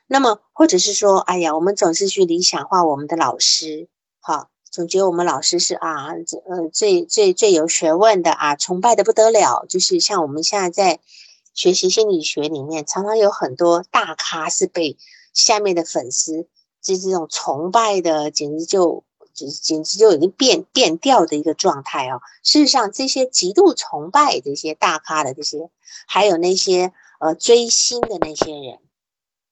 [0.06, 3.88] 那么或者是说，哎呀，我们总是去理想化我们的老师，
[4.20, 4.50] 好。
[4.70, 9.64] 总觉得我们老师是啊，呃，最最最有学问的啊，崇拜的不得了。
[9.66, 11.00] 就是像我们现在在
[11.54, 14.98] 学习心理学里面，常常有很多大咖是被
[15.32, 16.48] 下面的粉丝
[16.82, 19.04] 就是这种崇拜的，简直就
[19.46, 22.20] 简简直就已经变变调的一个状态哦。
[22.42, 25.70] 事实上，这些极度崇拜这些大咖的这些，
[26.06, 28.78] 还有那些呃追星的那些人，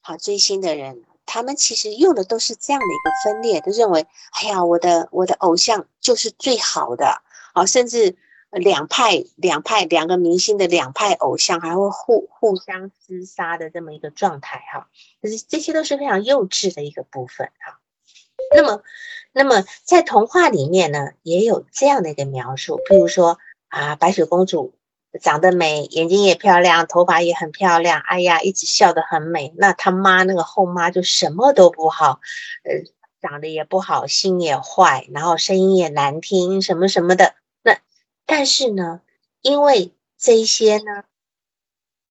[0.00, 1.04] 好追星的人。
[1.28, 7.20] 他们其实用的都是这样的一个分裂，都认为，哎呀，我的我的偶像就是最好的
[7.52, 8.16] 啊，甚至
[8.50, 14.88] 两派两派两个明星的两派偶像还会互互相厮杀的这么一个状态哈，
[15.20, 17.80] 就是这些都是非常幼稚的一个部分哈。
[18.54, 18.82] 那么，
[19.32, 24.74] 那么在童话里面呢，也有这样的一个描述，譬如说啊，白雪公主。
[25.22, 28.02] 长得美，眼睛也漂亮，头发也很漂亮。
[28.02, 29.54] 哎呀，一直笑得很美。
[29.56, 32.20] 那他妈那个后妈就什么都不好，
[32.64, 32.84] 呃，
[33.22, 37.34] 长得也不好，心也坏，然后声音也难听，什么什么的。
[37.62, 37.78] 那
[38.26, 39.00] 但是呢，
[39.40, 41.04] 因为这些呢，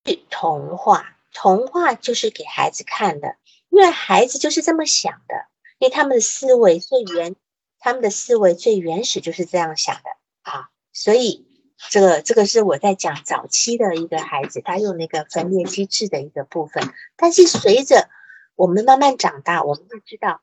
[0.03, 3.35] 是童话，童话就是给孩子看的，
[3.69, 5.45] 因为孩子就是这么想的，
[5.79, 7.35] 因为他们的思维最原，
[7.79, 10.09] 他们的思维最原始就是这样想的
[10.43, 11.45] 啊，所以
[11.89, 18.09] 这个这个是我在讲早期的一个孩子，他用那个分裂机制的一个部分，但是随着
[18.55, 20.41] 我们慢慢长大，我们会知道，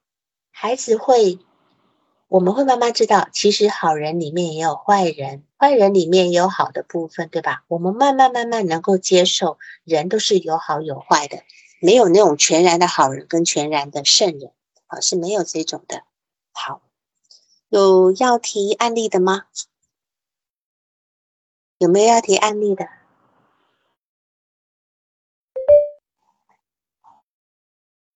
[0.51, 1.39] 孩子会。
[2.29, 7.63] 我们会慢慢知道，其实好人里面也有坏人，坏人里面也有好的部分，对吧？
[7.69, 11.43] 我们慢慢慢慢能够接受，人都是有好有坏的，
[11.83, 14.51] 没有那种全然的好人跟全然的圣人，
[14.93, 16.05] 啊，是没有这种的。
[16.53, 16.83] 好，
[17.69, 19.47] 有要提案例的吗？
[21.79, 22.89] 有没有要提案例的？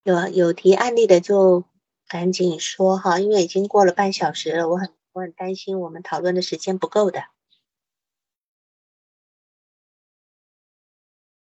[0.03, 1.65] 有啊有提案例的就。
[2.09, 7.25] 赶紧说哈，因为已经过了半小时了，我很我很担心我们讨论的时间不够的。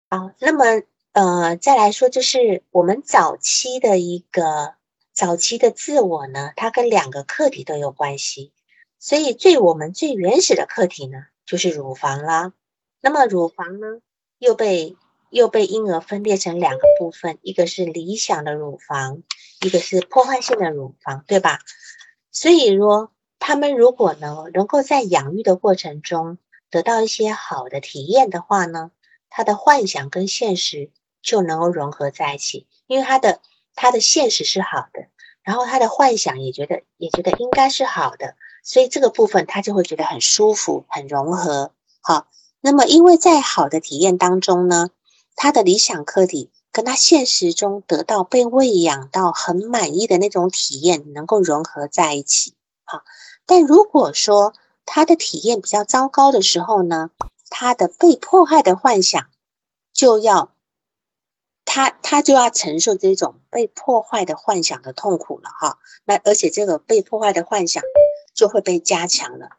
[0.09, 0.63] 好，那么
[1.11, 4.77] 呃，再来说就是我们早期的一个
[5.15, 8.51] 早期的自我呢，它跟两个课题都有关系，
[8.99, 12.54] 所以最我们最原始的课题呢，就是乳房啦。
[12.99, 14.01] 那么乳房呢，
[14.38, 14.95] 又被
[15.30, 19.23] 又被婴儿分裂成两个部分，一个是理想的乳房。
[19.62, 21.60] 一个是破坏性的乳房，对吧？
[22.30, 26.38] 所以说，他们如果呢能够在养育的过程中
[26.69, 28.91] 得到一些好的体验的话呢，
[29.30, 33.39] 他的幻想跟现实就能够融合在一起，因为他的
[33.75, 35.07] 他的现实是好的，
[35.43, 41.71] 然后他的幻想也觉得也觉得应该是好的，所以这个部分他就会觉得很舒服、很融合。
[42.01, 42.27] 好，
[42.61, 44.89] 那么因为在好的体验当中呢，
[45.35, 46.51] 他的理想客体。
[46.75, 53.01] 跟他现实中得到被喂养到很满意的那种体验能够融合在一起，好。
[53.45, 54.53] 但如果说
[54.85, 57.11] 他的体验比较糟糕的时候呢，
[57.49, 59.25] 他的被迫害的幻想
[59.93, 60.51] 就要
[61.75, 65.77] 他他就要承受这种被破坏的幻想的痛苦了哈。
[66.05, 67.83] 那而且这个被破坏的幻想
[68.33, 69.49] 就会被加强了，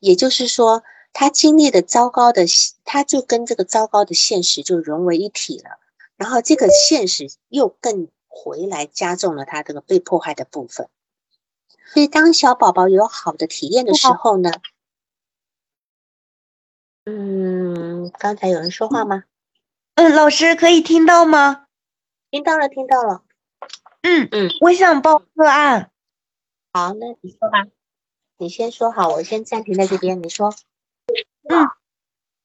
[0.00, 2.44] 也就是说，他经历的糟糕的，
[2.84, 5.78] 他就跟这个糟糕的现实就融为一体了。
[6.16, 10.88] 然后这个现实又更回来加重了他这个被迫害的部分，
[11.94, 14.50] 所以当小宝宝有好的体验的时候呢，
[17.04, 19.22] 嗯，刚才有人说话吗？
[20.00, 21.66] 嗯，老师可以听到吗？
[22.30, 23.20] 听到了，听到了。
[24.00, 25.90] 嗯嗯，我想报个案。
[26.72, 27.66] 好，那你说吧，
[28.38, 30.54] 你先说好，我先暂停在这边，你说。
[31.50, 31.68] 嗯。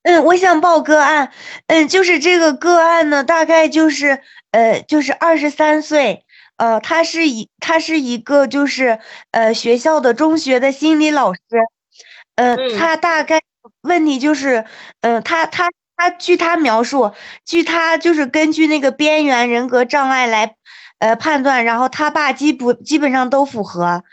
[0.03, 1.31] 嗯，我想报个案，
[1.67, 6.25] 嗯，就是这个个案呢，大概就是，呃，就是二十三岁，
[6.57, 8.99] 呃，他是一，他是一个就是，
[9.31, 11.39] 呃，学校的中学的心理老师，
[12.35, 13.41] 呃，他大概
[13.79, 14.65] 问题就是，
[14.99, 17.13] 嗯，他他他据他描述，
[17.45, 20.55] 据他就是根据那个边缘人格障碍来，
[20.99, 24.03] 呃，判断，然后他爸基不基本上都符合，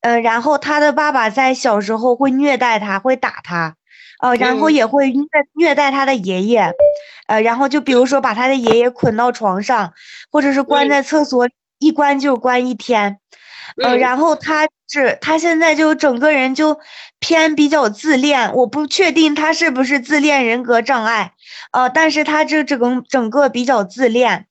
[0.00, 3.74] 呃，然后他的爸爸在小时候会虐待他，会打他。
[4.20, 5.24] 呃，然后也会虐
[5.54, 6.72] 虐待他的爷爷，
[7.28, 9.92] 呃，然后就比如说把他的爷爷捆到床上，
[10.32, 11.48] 或者是关在厕所，
[11.78, 13.20] 一关就关一天，
[13.76, 16.80] 呃，然后他是他现在就整个人就
[17.18, 21.34] 偏比较自恋，我不确定他是不是自恋人格障碍，
[21.72, 24.46] 呃，但是他这整个整个比较自恋，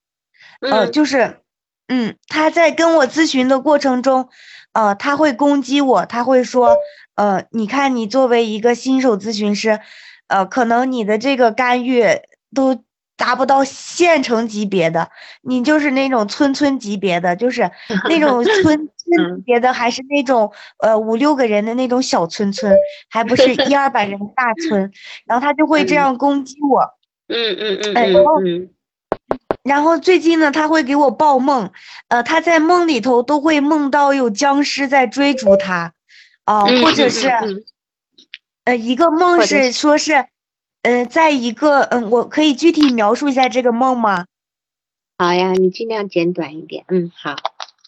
[0.62, 1.40] 呃，就是，
[1.88, 4.30] 嗯，他在跟我咨询的过程中，
[4.74, 6.76] 呃，他会攻击我，他会说。
[7.18, 9.80] 呃，你看，你作为一个新手咨询师，
[10.28, 12.06] 呃，可能你的这个干预
[12.54, 12.84] 都
[13.18, 15.10] 达不到县城级别的，
[15.42, 17.70] 你就是那种村村级别的，就是
[18.08, 22.74] 那 种村村级别的，还是那种呃五六个人的那种小村村，
[23.10, 24.92] 还不是一二百人的大村，
[25.28, 26.82] 然后他就会这样攻击我。
[27.28, 27.94] 嗯嗯嗯。
[27.94, 28.42] 然后，
[29.64, 31.72] 然后最近呢，他会给我报梦，
[32.08, 35.94] 呃，他在梦里头都会梦到有僵尸在追逐他。
[36.46, 37.30] 啊，或者是，
[38.64, 40.14] 呃，一个梦是说是，
[40.88, 44.24] 呃，在一个，嗯，我可以具体描述一下这个梦吗？
[45.18, 46.86] 好呀，你尽量简短一点。
[46.88, 47.36] 嗯，好。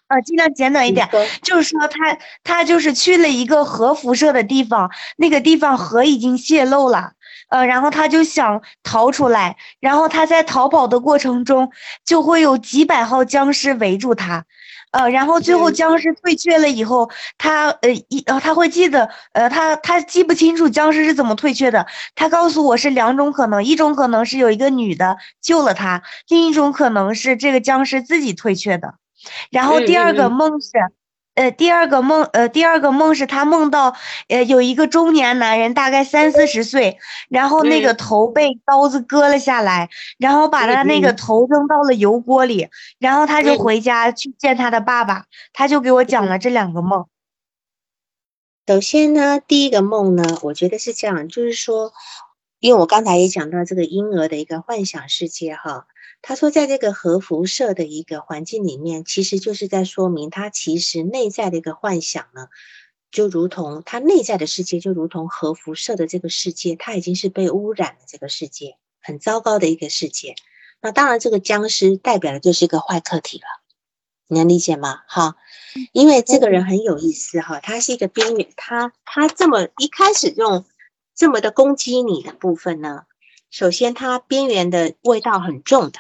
[0.07, 1.07] 啊，尽量简短一点，
[1.41, 7.13] 就是说他他就是去了一个核辐射的地方，那个地方核已经泄漏了，
[7.47, 11.71] 呃，然后他就想逃出来，然后他在逃跑的过程中
[12.03, 14.43] 就会有几百号僵尸围住他。
[14.91, 21.85] 呃，然后最后僵尸退却了以后，他呃一呃他会记得，呃他他记不清楚僵尸是怎么退却的。
[22.15, 28.95] 他告诉我是两种可能，一种可能是有一个女的救了他，另一种可能是这个僵尸自己退却的。
[29.51, 30.71] 然后第二个梦是，
[31.39, 33.95] 呃，第二个梦，呃，第二个梦是他梦到，
[34.27, 36.97] 呃，有一个中年男人，大概三四十岁，
[37.29, 42.67] 然后那个头被刀子割了下来，然后把他那个头扔到了油锅里，
[42.99, 47.05] 然后他就回家去见他的爸爸，他就给我讲了这两个梦。
[48.67, 51.93] 首先呢，第一个梦呢，我觉得是这样，就是说，
[52.59, 55.87] 因为我刚才也讲到这个婴儿的一个幻想世界哈。
[56.22, 62.49] 他说，在这个核辐射的一个环境里面，其实就是在说明他其实内在的一个幻想呢，
[63.09, 70.36] 就如同他内在的世界，就如同核辐射的这个世界，它已经是被污染的这个世界，很糟糕的一个世界。
[70.82, 73.45] 那当然，这个僵尸代表的就是一个坏客体了，
[74.28, 75.01] 你能理解吗？
[75.07, 75.38] 哈，
[75.93, 80.65] 因为这个人很有意思哈，他是一个边缘，他他这么一开始用
[81.15, 83.05] 这么的攻击你的部分呢，
[83.49, 85.99] 首先他边缘的味道很重的。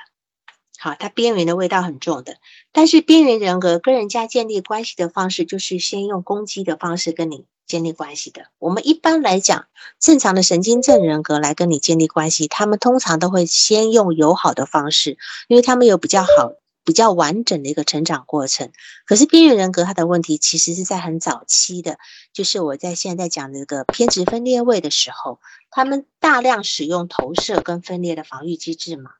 [0.81, 2.37] 好，它边缘的味道很重的，
[2.71, 8.43] 但是边缘人格跟人家建立关系的方式，就是先用攻击的方式跟你建立关系的。
[8.59, 9.67] 我们一般来讲，
[9.99, 15.17] 正常的神经症人格来跟你建立关系，他们通常都会先用友好的方式，
[15.49, 16.53] 因为他们有比较好、
[16.85, 18.71] 比较完整的一个成长过程。
[19.05, 21.97] 可是边缘人格他的问题，其实是在很早期的，
[22.31, 29.11] 就是我在现在讲这个偏执分裂位的时候，他们大量使用投射跟分裂的防御机制嘛。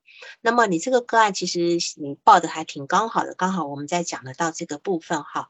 [0.41, 5.49] 那么你这个个案其实你报的还挺刚好的，刚好我们在讲得到这个部分哈。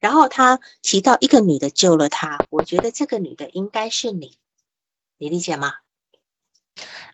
[0.00, 4.36] 然后他提到一个女的救了他，我觉得这个女的应该是你，
[5.18, 5.72] 你理解吗？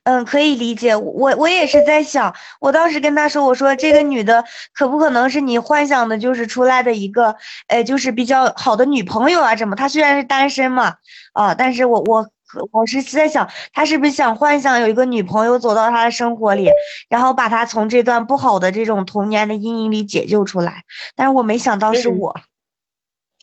[0.02, 0.96] 嗯，可以理解。
[0.96, 7.36] 我我也是在想，我当时跟他说，我说这个女的可不可能是你幻想的，就是出来的一个，
[7.68, 9.54] 呃，就是比较好的女朋友啊？
[9.54, 9.76] 什么？
[9.76, 10.96] 她虽然是单身嘛，
[11.32, 12.30] 啊，但是我我。
[12.70, 16.68] 我是在想，他是不是想幻想有一个女朋友走到他的生活里，
[17.08, 20.84] 然后把他从这段不好的这种童年的阴影里解救出来？
[21.16, 22.40] 但是我没想到是我，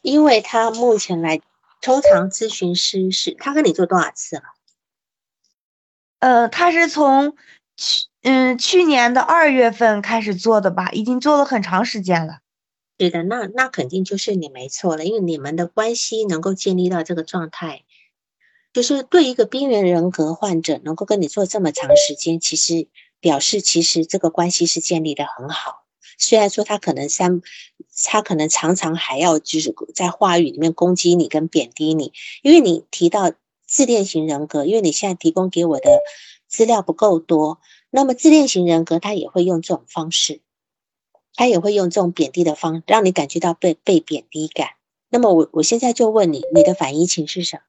[0.01, 1.41] 因为他目前来，
[1.81, 4.43] 通常咨询师是他跟你做多少次了？
[6.19, 7.35] 呃，他是从
[7.75, 12.39] 去嗯去年的二月份开始做的吧，已经做了很长时间了。
[12.99, 17.83] 是的，那那肯定就是你没错了，因为你们的关系能够建立到这个状态。
[18.71, 22.87] 就是对一个边缘人格患者能够跟你做这么长时间，其实
[23.19, 25.85] 表示其实这个关系是建立的很好。
[26.17, 27.41] 虽然说他可能三，
[28.05, 32.13] 他可能常常还要就是在话语里面攻击你跟贬低你，
[32.43, 33.31] 因为你提到
[33.65, 35.99] 自恋型人格，因为你现在提供给我的
[36.47, 37.59] 资料不够多，
[37.89, 40.41] 那么自恋型人格他也会用这种方式，
[41.35, 44.71] 他也会用这种贬低的方，让你感觉到被被贬低感。
[45.09, 47.63] 那么我我现在就问你，你的反移情是什么？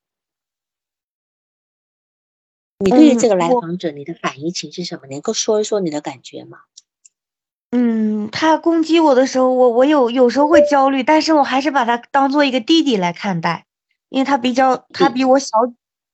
[2.83, 5.07] 你对于这个来访者，你的反应情是什么？
[5.07, 6.61] 能够说一说你的感觉吗？
[7.72, 13.66] 嗯，他攻击我的时候，我我有有时候会焦虑，但是我还是把他当做一个弟弟来看待，
[14.09, 15.51] 因为他比较他比我小，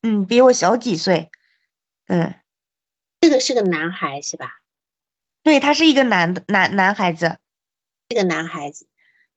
[0.02, 1.30] 嗯，比我小几岁，
[2.08, 2.34] 嗯，
[3.20, 4.60] 这个是个男孩是吧？
[5.44, 7.38] 对他是一个男的男男孩子，
[8.08, 8.88] 这个男孩子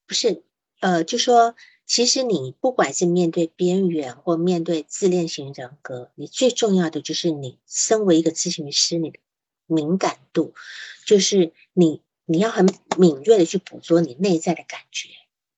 [0.07, 0.43] 不是，
[0.80, 1.55] 呃，就说。
[1.89, 9.17] 其实你不管是面对边缘或面对自恋型人格，你最重要的就是你身为一个咨询师，你的
[9.65, 10.53] 敏感度，
[11.03, 15.09] 就是你你要很敏锐的去捕捉你内在的感觉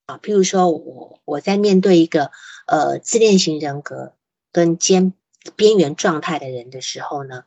[0.06, 0.16] 啊。
[0.22, 2.30] 譬如说我我在面对一个
[2.66, 4.14] 呃自恋型人格
[4.52, 5.12] 跟兼
[5.54, 7.44] 边缘状态的人的时候呢，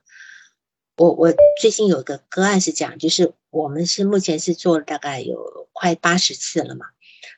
[0.96, 6.86] 我我最近有个个案是讲，就是我们是目前是做了大概有快八十次了嘛。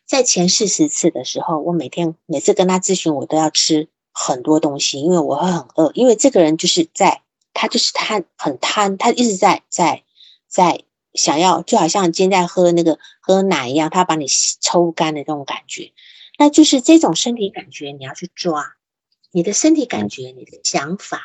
[0.08, 5.92] 在前四十次的时候，我每天每次跟他咨询，我都要吃很多东西，因为我会很饿。
[5.96, 10.06] 因为这个人就是在他就是贪很贪，他一直在在
[10.48, 14.28] 在想要，就好像今天在喝那个喝奶一样，他把你
[14.62, 15.92] 抽干的那种感觉。
[16.40, 18.78] 那就是这种身体感觉，你要去抓
[19.32, 21.20] 你的身体感觉，你的想法，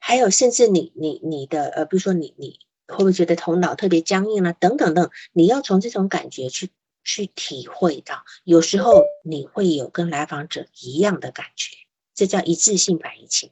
[0.00, 2.58] 还有甚至你你你的呃，比如说你你
[2.88, 4.52] 会不会觉得头脑特别僵硬啊？
[4.52, 6.70] 等等等，你要从这种感觉去。
[7.04, 11.76] 去体会到，有时候你会有跟来访者一样的感觉，
[12.14, 13.50] 这叫一致性反应情。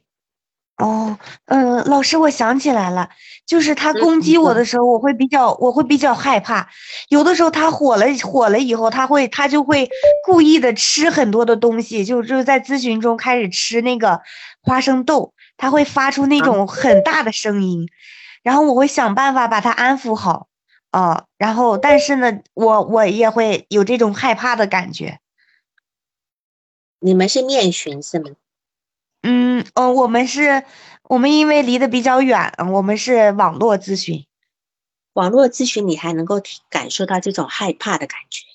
[0.77, 3.09] 哦，嗯，老师，我想起来了，
[3.45, 6.69] 就是他攻击我的时候，我会比较，我会比较害怕。
[7.09, 9.89] 有的时候他火了，火了以后，他会，他就会
[10.25, 14.21] 故意的吃很多的东西，就就在咨询中开始吃那个
[14.61, 17.89] 花生豆，他会发出那种很大的声音，
[18.41, 20.47] 然后我会想办法把他安抚好。
[20.91, 25.19] 哦，然后但是呢，我我也会有这种害怕的感觉。
[26.99, 28.31] 你们是面询是吗？
[29.21, 30.63] 嗯，哦，我们是，
[31.03, 34.25] 我们因为离得比较远，我们是网络咨询。
[35.13, 38.48] 网络咨询，你还能够感受到这种害怕的感觉。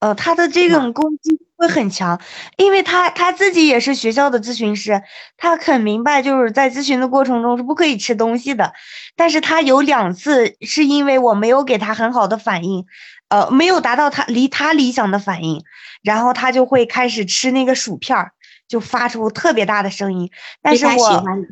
[0.00, 2.20] 呃，他的这种攻击会很强，
[2.56, 5.02] 因为他他自己也是学校的咨询师，
[5.36, 8.72] 他很明白就是在咨询的过程中是不可以吃东西的，
[9.14, 12.86] 但是他有两次是因为我没有给他很好的反应，
[13.28, 15.62] 呃，没有达到他离他理想的反应，
[16.02, 18.32] 然后他就会开始吃那个薯片儿，
[18.68, 20.30] 就发出特别大的声音，
[20.62, 20.92] 但是我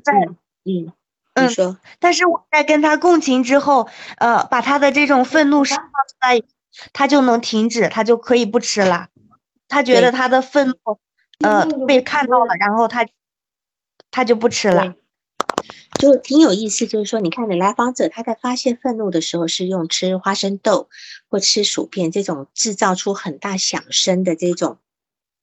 [0.02, 0.12] 在
[0.64, 0.92] 嗯。
[1.34, 6.42] 嗯，说，但是我在跟他共情之后，呃，把他的这种愤怒释放出来，
[6.92, 9.08] 他就能停止，他就可以不吃了。
[9.68, 10.98] 他觉得他的愤怒，
[11.40, 13.06] 呃，被看到了，然后他，
[14.10, 14.94] 他就不吃了。
[15.98, 20.88] 就挺有意思，就是说，你看，你来访者他在发泄愤怒的时候，是用吃花生豆
[21.28, 24.78] 或吃薯片这种制造出很大响声的这种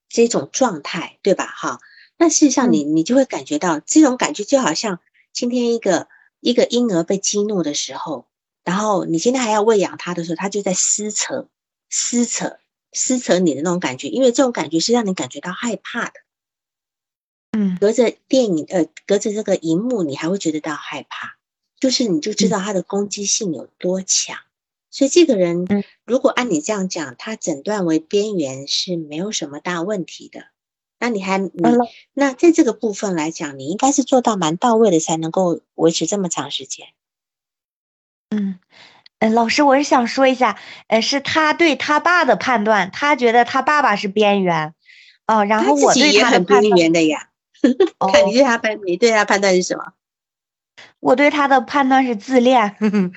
[0.08, 1.46] 这种状态，对吧？
[1.46, 1.80] 哈，
[2.18, 5.00] 那事实上，你你就会感觉到这种感觉，就好像。
[5.34, 6.08] 今天一个
[6.40, 8.26] 一个婴儿被激怒的时候，
[8.66, 11.48] 然后你今天还要喂养它的时候，它就在撕扯、
[11.90, 12.58] 撕扯、
[12.92, 16.14] 撕扯你的那种感觉，因为这种感觉是让你感觉到害怕的。
[17.58, 21.38] 嗯，隔着电影，呃，隔着这个荧幕，你还会觉得到害怕，
[21.80, 24.38] 就是你就知道它的攻击性有多强。
[24.90, 25.68] 所以这个人，
[26.06, 30.46] 如果按你这样讲，他诊断为边缘是没有什么大问题的。
[31.00, 31.52] 那你还你
[32.14, 36.88] 那在这个部分来讲，你应该是做到蛮到位的，才能够维持这么长时间。
[38.38, 38.60] 嗯
[39.20, 40.58] 嗯，老师，我是想说一下，
[40.88, 44.74] 呃，是他对他爸的判断，他觉得他爸爸是边缘，
[45.28, 47.30] 哦，然后我对他的判断的呀。
[48.14, 49.94] 看你对他判，你对他判断是什么？
[51.00, 52.76] 我对他的判断是自恋。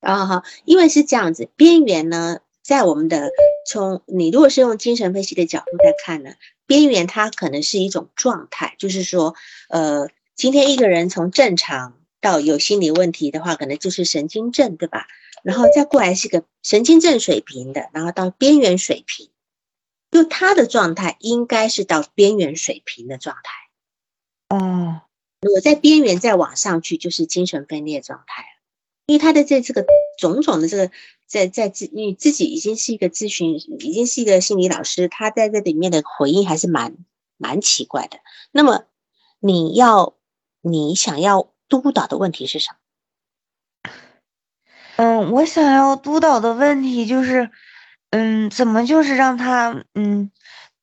[0.00, 3.30] 啊哈，因为是这样子，边缘呢，在我们的
[3.66, 6.30] 从你如果是用精神分析的角度在看呢。
[6.66, 9.34] 边缘它可能是一种状态，就是说，
[9.70, 15.06] 呃，今天一个人从正常到有心理问题的话，可能就是神经症，对吧？
[15.42, 19.30] 然后再过来是个神经症水平的，然后到边缘水平，
[20.10, 24.56] 就他的状态应该是到边缘水平的状态。
[24.56, 25.02] 哦，
[25.40, 28.44] 如果在边缘再往上去，就是精神分裂状态
[29.06, 29.84] 因为他的这这个
[30.18, 30.90] 种种的这个。
[31.28, 36.96] 在在自，你自己已经是一个咨询，已经是一个心理老师，他在这里面的回应还是蛮
[37.36, 38.18] 蛮奇怪的。
[38.50, 38.86] 那么
[39.38, 40.16] 你要
[40.62, 42.76] 你想要督导的问题是什么？
[44.96, 47.50] 嗯，我想要督导的问题就是，
[48.10, 50.30] 嗯，怎么就是让他，嗯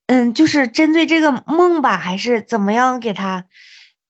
[0.07, 3.45] 嗯，就是针对这个梦吧，还是怎么样给他，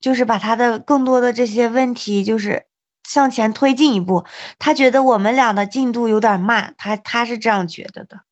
[0.00, 2.66] 就是把他的更多的这些问题就是。
[3.08, 4.26] 向前推进一步，
[4.58, 8.22] 他觉得我们俩的进度有点慢，他他是这样觉得的。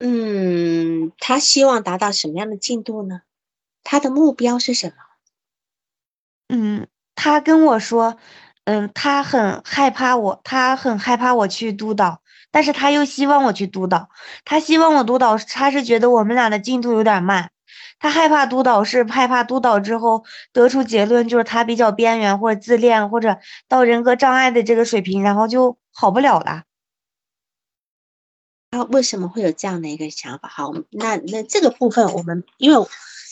[0.00, 3.22] 嗯，他希望达到什么样的进度呢？
[3.84, 4.96] 他的目标是什么？
[6.48, 8.16] 嗯，他跟我说，
[8.64, 12.20] 嗯，他很害怕我，他很害怕我去督导，
[12.50, 14.08] 但是他又希望我去督导，
[14.44, 17.50] 他希望我督导，他是觉得我们俩的进度有点慢。
[17.98, 23.38] 他害怕督导是害怕督导之后得出结论就是他比较边缘或者自恋或者
[23.68, 26.64] 到人格障碍的这个水平，然后就好不了了。
[28.70, 30.48] 他为什么会有这样的一个想法？
[30.48, 32.86] 好，那那这个部分我们因为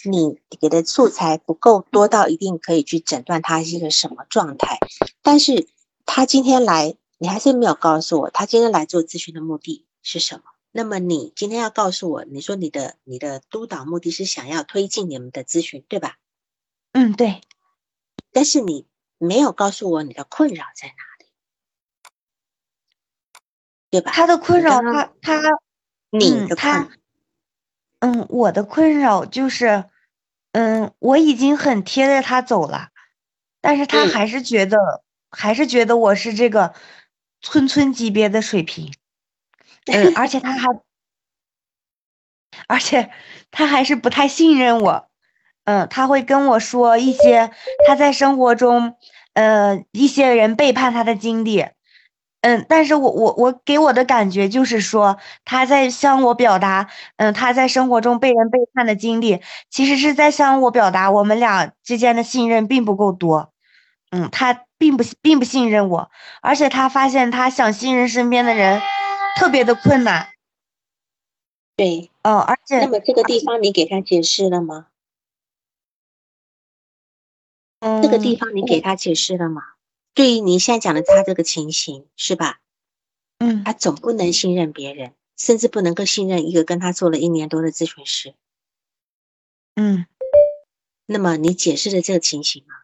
[0.08, 4.78] 你给的素材不够多到一定可以去诊断他是一个什么状态，
[5.22, 5.68] 但是
[6.06, 10.42] 他今天来，你还是没有告诉我他今天来做咨询的目的是什么。
[10.76, 16.16] 那么你今天要告诉我，你说你的你的督导目的是想要推进你们的咨询，对吧？
[16.92, 17.40] 嗯，对。
[18.32, 18.86] 但是你
[19.18, 21.30] 没有告诉我你的困扰在哪里，
[23.90, 24.10] 对吧？
[24.10, 25.40] 他的困扰，他他，
[26.10, 26.90] 你的他，
[28.00, 29.84] 嗯，我的困扰就是，
[30.54, 32.90] 嗯，我已经很贴着他走了，
[33.60, 34.78] 但是他还是觉得，
[35.30, 36.74] 还是觉得我是这个
[37.40, 38.94] 村村级别的水平。
[39.92, 40.68] 嗯，而且他还，
[42.68, 43.10] 而且
[43.50, 45.08] 他还是不太信任我。
[45.64, 47.50] 嗯，他会跟我说一些
[47.88, 48.96] 他在生活中，
[49.32, 51.66] 呃，一些人背叛他的经历。
[52.44, 55.16] 嗯，但是我我我给我的感觉就是说，
[55.46, 59.40] 他在向我表达，嗯，他在生活中被人背叛的经历，
[59.70, 63.50] 其实是在向我表达我们俩之间的信任并不够多。
[64.10, 66.10] 嗯，他并不并不信任我，
[66.42, 68.80] 而且他发现他想信任身边的人。
[69.36, 70.28] 特别的困难，
[71.76, 74.86] 对，哦，而且那么这个地方你给他解释了吗？
[77.80, 79.73] 嗯，这个地方你给他解释了吗？
[80.14, 82.60] 对于你现在讲的他这个情形是吧？
[83.38, 88.34] 嗯，他总不能信任别人，甚至不能够信任一个跟他做了一年多的咨询师。
[89.74, 90.06] 嗯，
[91.06, 92.83] 那么你解释了这个情形吗？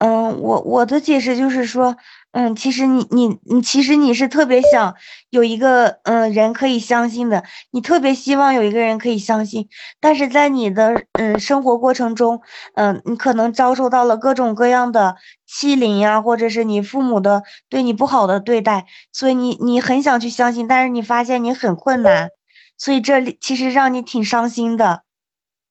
[0.00, 1.94] 嗯，我我的解释就是说，
[2.32, 4.94] 嗯，其实你你你，其实你是特别想
[5.28, 9.68] 有一个嗯人可以相信的，你特别希望有一个人可以相信，
[10.00, 12.40] 但是在你的嗯生活过程中，
[12.76, 22.30] 嗯，你可能遭受到了各种各样的欺凌呀，或者是你父母的对你不好的对待，所以你你很想去相信，但是你发现你很困难，
[22.78, 25.02] 所以这里其实让你挺伤心的，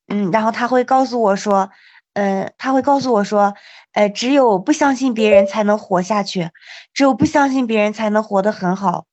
[0.07, 1.71] 嗯，然后他会告诉我说。
[2.15, 3.53] 嗯，他会告诉我说，
[3.93, 6.51] 呃，只有不相信别人才能活下去，
[6.93, 9.05] 只有不相信别人才能活得很好，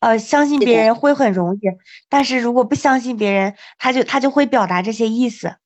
[0.00, 1.60] 呃，相信别人会很容易，
[2.08, 5.56] 但是如果不相信别人，他就他就会表达这些意思。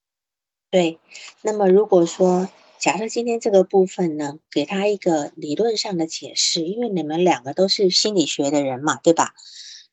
[0.70, 0.98] 对，
[1.42, 2.48] 那么如果说
[2.78, 9.34] 假设今天这个部分呢，给他一个理论上的解释，因为你们两个都是心理学的人嘛，对吧？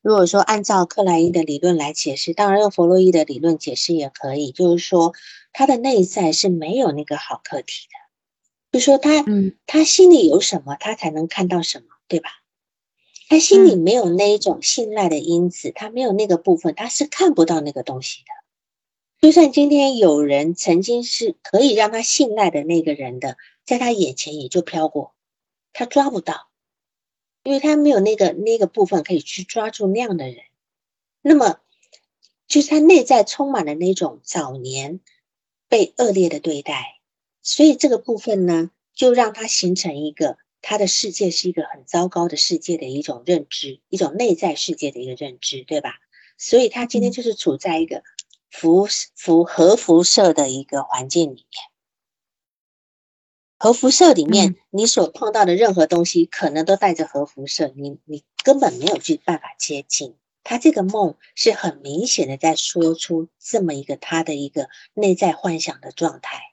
[0.00, 5.12] 如果说按照克莱因的理论来解释，当然用弗洛伊的理论解释也可以，就是说。
[5.54, 7.98] 他的内在是没有那个好客体的，
[8.72, 12.30] 就说他，嗯，他心里有什么，他才能看到什么，对吧？
[13.28, 18.32] 他心里没有那一种信赖的因子，他没有那个部分，他是看不到那个东西的。
[19.20, 25.14] 就算今天有人曾经是可以让他信赖的那个人的，在他眼前也就飘过，
[25.72, 26.48] 他抓不到，
[27.42, 30.38] 因为他没有那个那个部分可以去抓住那样的人。
[31.20, 31.58] 那么，
[32.48, 35.00] 就是他内在充满了那种早年。
[35.68, 37.00] 被恶劣的对待，
[37.42, 45.94] 所以这个部分呢，就让他形成一个他的世界是一个很糟糕的世界的一种认知，一种内在世界的一个认知，对吧？
[46.38, 48.02] 所以他今天就是处在一个
[48.50, 48.86] 辐
[49.16, 51.46] 辐核辐射的一个环境里面，
[53.58, 60.16] 核辐射里面你所碰到的任何东西，可能都带着核辐射，你你根本没有去办法接近。
[60.44, 66.51] 他这个梦是很明显的，在说出这么一个他的一个内在幻想的状态，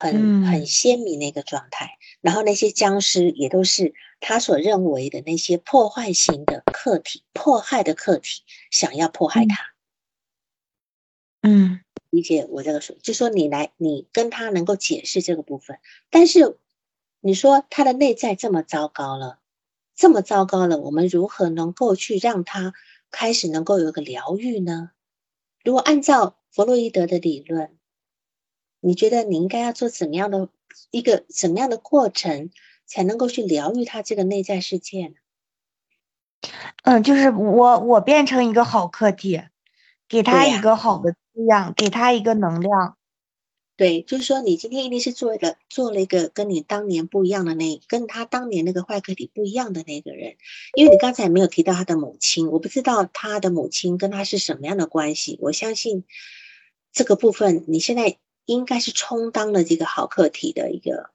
[0.00, 1.98] 很很鲜明的一个状态。
[2.20, 9.74] 然后那些僵尸也都是他所认为的那些破坏型的客体，迫害的客体，想要迫害他。
[11.42, 11.80] 嗯，
[12.10, 15.78] 理解我这个说，就说你来，你跟他能够解释这个部分，
[16.10, 16.58] 但是
[17.20, 19.38] 你说他的内在这么糟糕了。
[19.94, 22.72] 这么糟糕了，我们如何能够去让他
[23.10, 24.92] 开始能够有一个疗愈呢？
[25.62, 27.76] 如果按照弗洛伊德的理论，
[28.80, 30.48] 你觉得你应该要做怎么样的
[30.90, 32.50] 一个怎么样的过程，
[32.86, 35.14] 才能够去疗愈他这个内在世界呢？
[36.82, 39.42] 嗯，就是我我变成一个好客体，
[40.08, 42.96] 给他一个好的滋养，给他一个能量。
[43.76, 50.36] 对，就是说你今天一定是做了做了一个跟你当年不一样的那，跟他当年那个坏客体不一样的那个人，
[50.74, 55.38] 因为你刚才没有提到他的母亲，我不知道他的母亲跟他是什么样的关系。
[55.40, 56.04] 我相信
[56.92, 58.18] 这个部分你现在
[58.50, 61.10] 应该是充当了这个好客体的一个，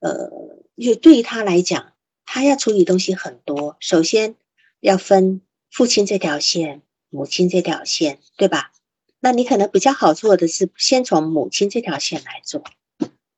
[0.00, 0.30] 呃，
[0.76, 1.92] 就对于他来讲，
[2.26, 4.34] 他要处理东西很多，首先
[4.80, 8.72] 要分父亲这条线，母亲这条线，对吧？
[9.20, 12.64] 那你可能比较好做的是，先从母亲这条线来做。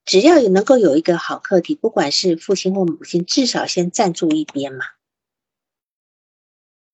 [0.07, 4.87] 只要有能够有一个好课题，不管是父亲或母亲，至少先站住一边嘛。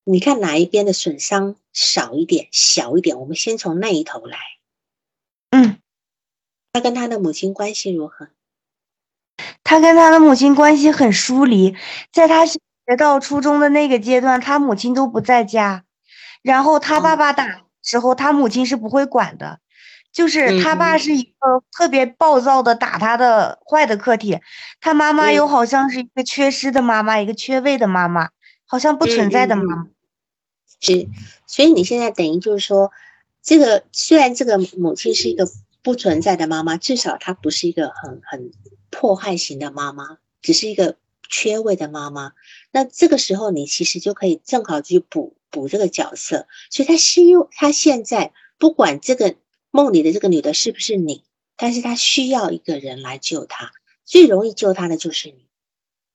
[0.05, 4.39] 你看哪一边的损伤少一点、小一点，我们先从那一头来。
[5.51, 5.81] 嗯，
[6.73, 8.29] 他跟他的母亲关系如何？
[9.65, 11.75] 他跟他的母亲关系很疏离，
[12.13, 12.61] 在他学
[12.99, 15.85] 到初中的那个阶段，他母亲都不在家，
[16.43, 17.63] 然后他爸爸打。
[17.83, 19.59] 时候，他母亲是不会管的，
[20.13, 24.39] 就是他爸是一个特别暴躁的打他的坏的客体，
[24.83, 28.29] 他妈妈又好像是一个缺失的妈妈，一个缺位的妈妈，
[28.67, 29.87] 好像不存在的妈妈。
[30.79, 31.09] 是，
[31.47, 32.93] 所以你现在等于就是说，
[33.43, 35.49] 这个虽然这个母亲是一个
[35.83, 38.51] 不存在的妈妈，至少她不是一个很很
[38.91, 40.97] 迫害型的妈妈，只是一个
[41.29, 42.33] 缺位的妈妈。
[42.71, 45.37] 那这个时候，你其实就可以正好去补。
[45.53, 49.35] 补这个角色，所以他希她现在不管这个
[49.73, 51.25] 梦里的这个女的是不是你，
[51.57, 53.73] 但是她需要一个人来救她，
[54.05, 55.49] 最容易救她的就是你，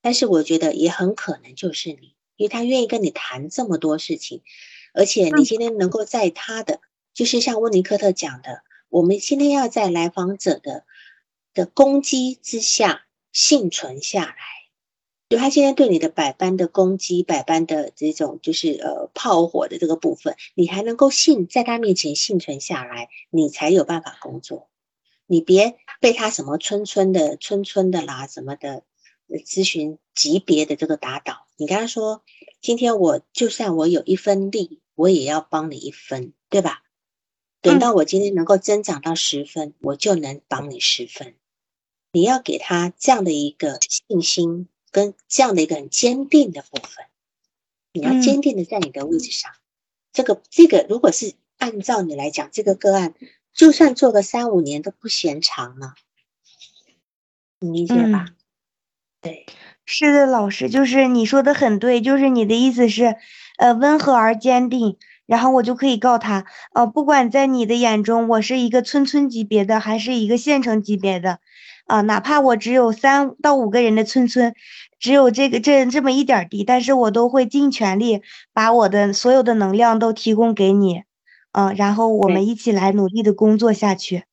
[0.02, 4.42] 但是我觉得也很可能就是你，因为她愿意跟你谈这么多事情，
[4.94, 6.80] 而且你今天能够在他的，
[7.14, 8.62] 就是像温尼科特讲的，
[8.96, 10.86] 我们今天要在来访者的
[11.54, 14.38] 的攻击之下幸存下来。
[15.28, 24.70] 就他今天对你的百般的攻击，百般的这种就是呃炮火的这个部分，你还能够幸在他面前幸存下来，你才有办法工作。
[25.26, 28.84] 你别被他什么村村的村村的啦什么的
[29.46, 31.46] 咨询级别的这个打倒。
[31.58, 32.24] 你跟他说，
[32.62, 36.84] 今天我就算我有一分力，我也要帮你一分，对吧？
[37.66, 41.34] 等到我今天能够增长到十分，我就能帮你十分。
[42.12, 47.06] 你要给他这样的一个信心，跟这样的一个很坚定的部分，
[47.92, 49.52] 你要坚定的在你的位置上。
[50.14, 53.16] 这个这个，如果是按照你来讲，这个个案，
[53.52, 55.96] 就算做个三五年都不嫌长了，
[57.58, 58.28] 你理解吧？
[59.22, 59.48] 对，
[59.86, 63.18] 是的，老师，就是你说的很对，就是你的意思是，
[63.58, 65.00] 呃，温和而坚定。
[65.26, 71.40] 然后我就可以告他，呃，不管在你的眼中我是一个村村级别的，还是一个县城级别的，
[71.88, 74.54] 啊，哪怕我只有三到五个人的村村，
[75.00, 78.22] 只有这个这这么一点地，但是我都会尽全力
[78.54, 81.04] 把我的所有的能量都提供给你，
[81.54, 84.26] 嗯，然后我们一起来努力的工作下去。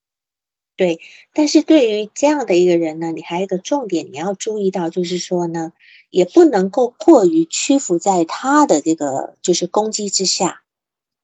[0.76, 1.01] 对，
[1.34, 5.72] 但是对于这样的一个人呢，你还有一个重点你要注意到，就是说呢，
[6.11, 10.62] 也不能够过于屈服在他的这个就是攻击之下。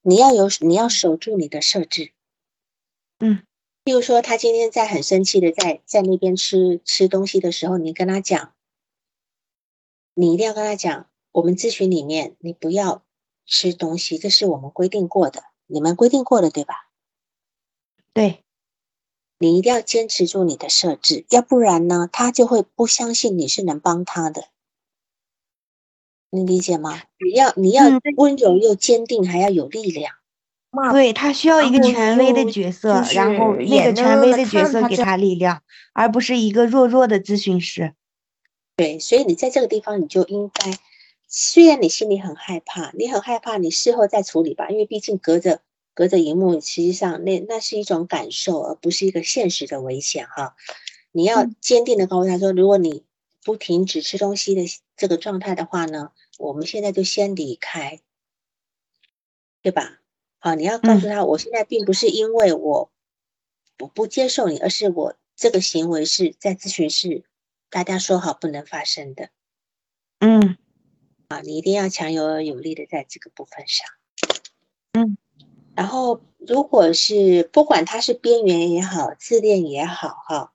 [0.08, 2.12] 你要有，你要守住你的设置，
[3.18, 3.42] 嗯，
[3.84, 8.54] 比如说他今天在很生气的在在那边吃吃东西的时候，你跟他讲，
[10.14, 13.04] 你一定要跟他讲，我们咨询里面你不要
[13.44, 16.88] 吃东西，这是我们规定过的，你们规定过的对吧？
[18.14, 18.42] 对，
[19.38, 24.48] 你一定要坚持住你的设置，要不然呢，他就会不相信你是能帮他的。
[26.30, 27.02] 你理解吗？
[27.24, 27.84] 你要你要
[28.16, 30.14] 温柔又坚定，还要有力量。
[30.92, 35.62] 对他需要一个权威的角色，然后那个权威的角色给他力量，
[35.94, 37.94] 而不是一个弱弱的咨询师。
[38.76, 40.78] 对，所以你在这个地方，你就应该，
[41.26, 45.62] 虽然你心里很害怕，你很害怕，你事后再处理吧，因为毕竟隔着
[45.94, 50.54] 隔着荧幕，实际上那那是一种感受，而不是一个现实的危险哈。
[51.10, 53.04] 你要坚定的告诉他说，如果你
[53.42, 54.62] 不停止吃东西的
[54.98, 56.12] 这个状态的话呢？
[56.38, 58.00] 我们现在就先离开，
[59.62, 60.00] 对吧？
[60.38, 62.90] 好，你要告诉他，我现在并不是因为我
[63.78, 67.24] 我不接受你，而是我这个行为是在咨询室
[67.70, 69.30] 大家说好不能发生的。
[70.18, 70.58] 嗯，
[71.28, 73.86] 啊，你一定要强有而有力的在这个部分上。
[74.92, 75.16] 嗯，
[75.76, 80.52] 然后如果是不管他是边缘也好，自恋也好，哈。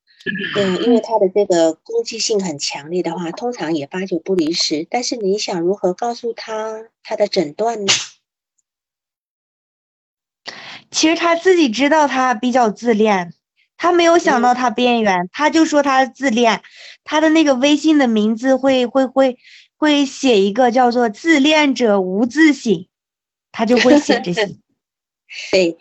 [0.55, 4.87] 嗯，因为他的这个攻击性很强烈的话，通常也八九不离十。
[4.89, 7.93] 但是你想如何告诉他他的诊断呢？
[10.91, 13.33] 其实他自己知道他比较自恋，
[13.77, 16.61] 他没有想到他边缘，他就说他自恋。
[17.03, 19.37] 他的那个微信的名字会会会
[19.75, 22.87] 会写一个叫做“自恋者无自省”，
[23.51, 24.45] 他就会写这些。
[25.51, 25.77] 对。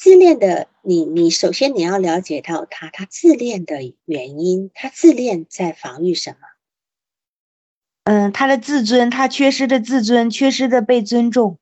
[0.00, 6.38] 自恋的你，你首先你要了解到他，他自恋的原因，他自恋在防御什么？
[8.04, 11.58] 嗯，他的自尊，他缺失的自尊，缺失的被尊重。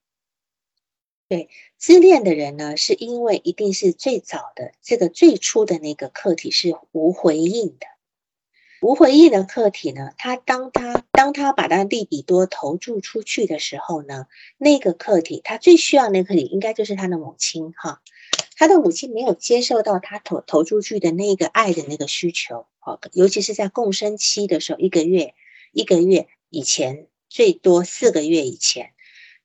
[1.28, 7.88] 对，自恋的人呢，是因为一定是最早的这个最初的那个客体是无回应的，
[8.80, 14.28] 无回应的客体呢，他当他当他把他利比多投注出去的时候呢，
[14.58, 18.00] 那个客体他最需要那个客体应该就是他的母亲哈。
[18.58, 25.36] 他的母亲没有接受到他投投出去的那个爱的那个需求，哦，尤其是在共生期的时候，一个月
[25.70, 28.94] 一个月以前，最多四个月以前，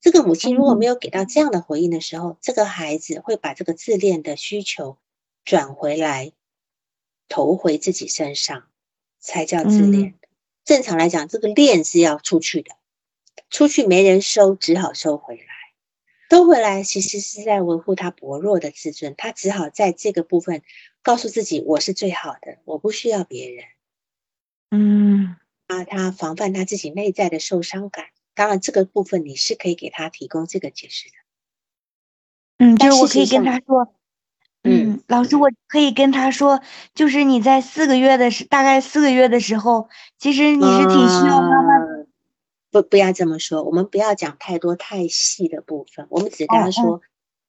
[0.02, 4.98] 这个母亲如果没有给到这样的回应的时候，这个孩子会把这个自恋的需求
[5.46, 6.32] 转回来，
[7.30, 8.64] 投回自己身上，
[9.20, 10.16] 才叫自恋。
[10.66, 12.72] 正常来讲，这个恋是要出去的，
[13.52, 15.63] 出去没人收，只好收回来。
[16.30, 20.64] 收回来其实是在维护他薄弱的自尊，他只好在这个部分
[21.04, 23.66] 告诉自己：“我是最好的，我不需要别人。”
[24.72, 25.36] 嗯，
[25.68, 28.06] 啊，他防范他自己内在的受伤感。
[28.34, 31.16] 当然，这个部分你是可以给他提供这个解释的。
[32.58, 33.94] 嗯，就是我可以跟他说，
[34.64, 36.62] 嗯，老师，我可以跟他说，
[36.96, 41.93] 就是你在四个月的时，大概四个月的时候，其实你是挺需要妈妈。
[42.74, 43.62] 不，不要这么说。
[43.62, 46.08] 我们不要讲太多太细的部分。
[46.10, 47.02] 我们只跟他说，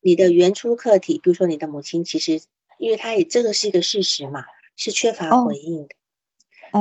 [0.03, 2.43] 你的原初客体，比如说你的母亲，其实，
[2.79, 4.45] 因为他也这个是一个事实嘛，
[4.77, 5.95] 是缺乏回应的。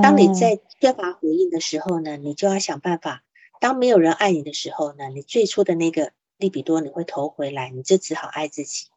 [0.02, 3.24] 当你在缺乏回应的时候呢，你就要想办法。
[3.62, 8.88] 当没有人爱你的时候呢，你最初的那个利比多你会投回来，你就只好爱自己，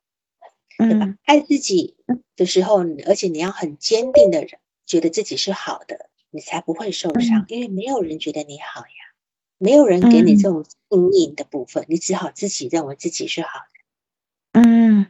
[0.77, 1.15] 对吧？
[1.25, 1.95] 爱自己
[2.35, 9.06] 的时候，而且你要很坚定的人，觉得自己是好的，你才不会受伤，因为没有人觉得你好呀。
[9.59, 13.61] 没有人给你这种阴影的部分，你只好自己认为自己是好
[14.53, 14.61] 的。
[14.61, 15.07] 嗯，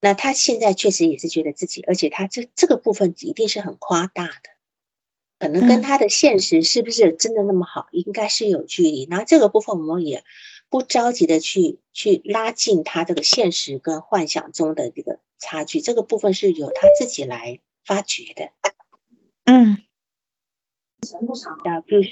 [0.00, 4.50] 那他现在确实也是觉得自己，而且他这这个部分一定是很夸大的，
[5.38, 9.06] 可能跟他的现实是不是真的那么好，应该是有距离。
[9.10, 10.24] 然后这个部分我们也
[10.68, 18.52] 不着急的去去拉近他这个现实跟幻想中的这个差距，这个部分是由他自己来发掘的。
[19.44, 19.78] 嗯
[21.64, 22.02] 啊，比如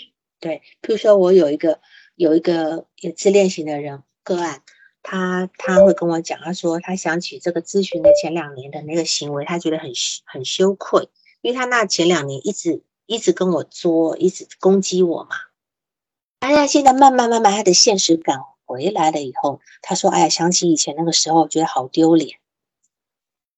[0.40, 1.80] 对，譬如说我有一个
[2.14, 4.62] 有一个有自恋型的人个案，
[5.02, 9.90] 他他会跟我讲，他说他想起这个咨询的前两年的那个行为，他觉得很
[10.24, 11.08] 很羞愧，
[11.40, 15.36] 因为他那前两年一直一直跟我作，一直攻击我嘛。
[16.40, 22.38] 哎呀，现在慢慢慢慢他的现实感回来了以后，他说，哎呀，想起以前那个时候，觉得好丢脸。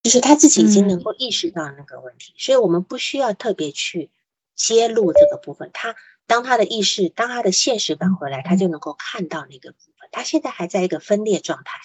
[0.03, 4.09] 就是他自己已经能够意识到那个问题，所以我们不需要特别去
[4.55, 5.70] 揭露这个部分。
[5.74, 5.95] 他
[6.31, 10.09] 当他的意识，当他的现实感回来，他就能够看到那个部分。
[10.12, 11.81] 他现在还在一个分裂状态。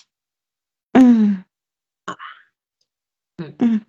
[0.92, 1.44] 嗯，
[2.06, 2.20] 好吧，
[3.38, 3.86] 嗯嗯。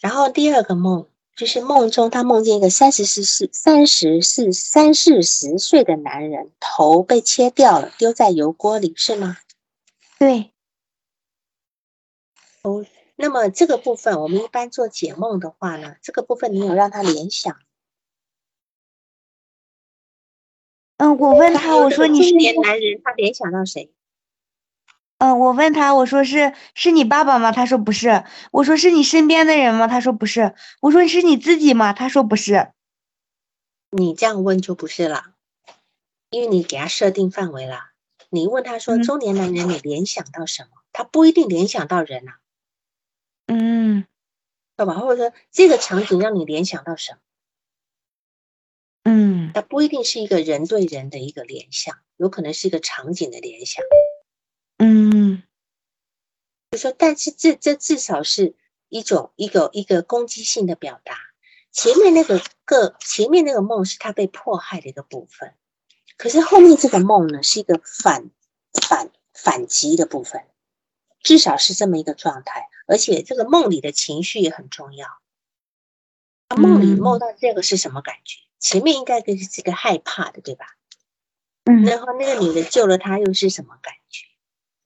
[0.00, 9.38] 然后第二个梦就是梦中他梦见一个三十四四三十四三四十岁的男人头被切掉了，丢在油锅里，是吗？
[10.18, 10.52] 对。
[12.60, 17.58] 哦，那么这个部分，我们一般做解梦的话呢，这个部分你有让他联想？
[20.98, 23.92] 嗯，我问他，我说你是年男人，他联想到谁？
[25.18, 27.52] 嗯，我问他，我说是是你爸爸吗？
[27.52, 28.24] 他说不是。
[28.50, 29.88] 我说是你身边的人吗？
[29.88, 30.54] 他说不是。
[30.80, 31.92] 我说是你自己吗？
[31.92, 32.72] 他说不是。
[33.90, 35.34] 你这样问就不是了，
[36.30, 37.90] 因为你给他设定范围了。
[38.30, 40.68] 你问他说中年男人，你联想到什么？
[40.92, 42.38] 他不一定联想到人啊。
[43.46, 44.06] 嗯，
[44.76, 47.18] 对吧，或者说这个场景让你联想到什么？
[49.08, 53.84] 嗯，它不一定是一个人对人的一个联想，有可能是一个场景的联想。
[54.78, 55.44] 嗯，
[56.72, 58.56] 就说，但是这这至少是
[58.88, 61.16] 一种一个一个攻击性的表达。
[61.70, 65.54] 前面那个个前面那个梦是他被迫害的一个部分，
[66.16, 68.30] 可是后面这个梦呢是一个反
[68.72, 70.42] 反反击的部分，
[71.20, 72.68] 至少是这么一个状态。
[72.88, 75.06] 而且这个梦里的情绪也很重要。
[76.56, 78.45] 梦里梦到这个是什么感觉？
[78.58, 80.66] 前面应该是这个害怕的，对吧？
[81.64, 81.84] 嗯。
[81.84, 84.26] 然后那个女的救了他，又是什么感觉？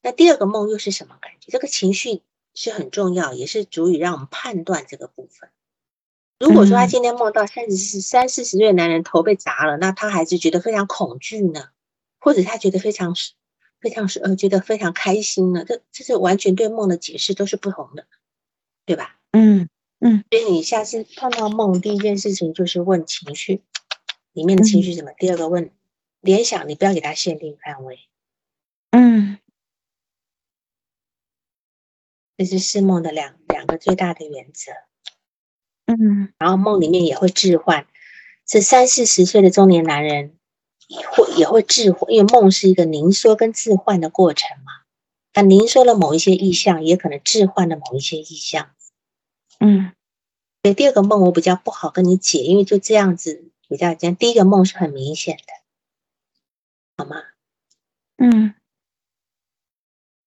[0.02, 1.50] 那第二个梦又是什么感觉？
[1.50, 2.22] 这个情绪
[2.54, 5.50] 是很重要，也是足以让我们判断这个部分。
[6.38, 11.68] 如果说他今天梦到三十四、三四十岁的男人头被砸了，那他还是觉得非常恐惧呢，
[12.18, 13.32] 或者他觉得非常是。
[13.82, 15.64] 非常是呃，觉得非常开心呢。
[15.64, 18.06] 这这是完全对梦的解释都是不同的，
[18.84, 19.18] 对吧？
[19.32, 19.70] 嗯
[20.00, 20.24] 嗯。
[20.30, 23.62] 所以你下次碰到梦，第一件事情就是问情绪
[24.32, 25.12] 里面的情绪什么。
[25.16, 25.72] 第二个问
[26.20, 28.00] 联想，你不要给他限定范围。
[28.90, 29.38] 嗯。
[32.36, 34.72] 这是释梦的两两个最大的原则。
[35.86, 36.32] 嗯。
[36.38, 37.86] 然后梦里面也会置换，
[38.44, 40.36] 这三四十岁的中年男人。
[40.88, 44.72] 也会也会置换，因为梦是一个凝缩跟置换的过程嘛。
[45.32, 48.74] 他凝缩了某一些意象，也可能置换了某一些意象。
[49.60, 49.92] 嗯，
[50.62, 54.16] 对，第二个梦我比较不好跟你解，因为就这样子比较讲。
[54.16, 55.52] 第一个梦是很明显的，
[56.96, 57.22] 好吗？
[58.16, 58.54] 嗯。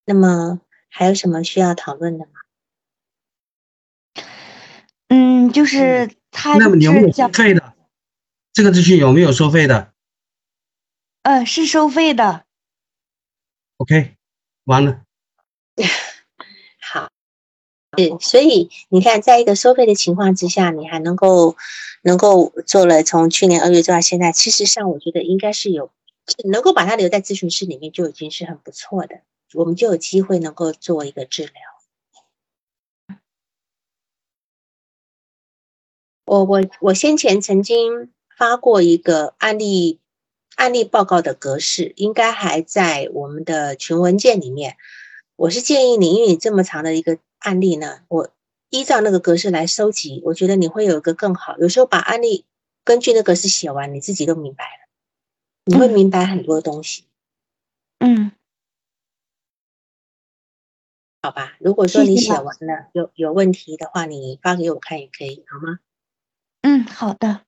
[0.06, 2.32] 那么还有什么需要讨论的吗？
[5.08, 7.74] 嗯，就是他那么有没有收费的？
[8.52, 9.94] 这个咨询有没有收费的？
[11.24, 12.46] 呃，是收费的。
[13.78, 14.16] OK，
[14.66, 15.06] 完了。
[17.96, 21.56] 对，所以你看，在一个收费的情况之下，你还能够
[22.02, 25.92] 能够做了，从去年二月做到现在，其实上，我觉得应该是有
[26.44, 29.22] 能够把它留在咨询室里面，就已经是很不错的。
[29.54, 31.54] 我们就有机会能够做一个治疗。
[36.26, 40.00] 我我我先前曾经发过一个案例。
[40.56, 44.78] 案例报告的格式应该还在我们的群文件里面。
[45.36, 48.32] 我是建议你，因为你这么长的一个案例呢，我
[48.70, 51.58] 依照那个格式来收集，我觉得你会有一个更好。
[51.60, 52.46] 有时候把案例
[52.84, 54.88] 根据那格式写完，你自己都明白了，
[55.66, 57.06] 你会明白很多东西。
[58.00, 58.32] 嗯，
[61.22, 61.56] 好吧。
[61.60, 65.80] 如果说你写完了有有问题的话，你发给我看也可以，好吗？
[66.62, 67.42] 嗯，好的。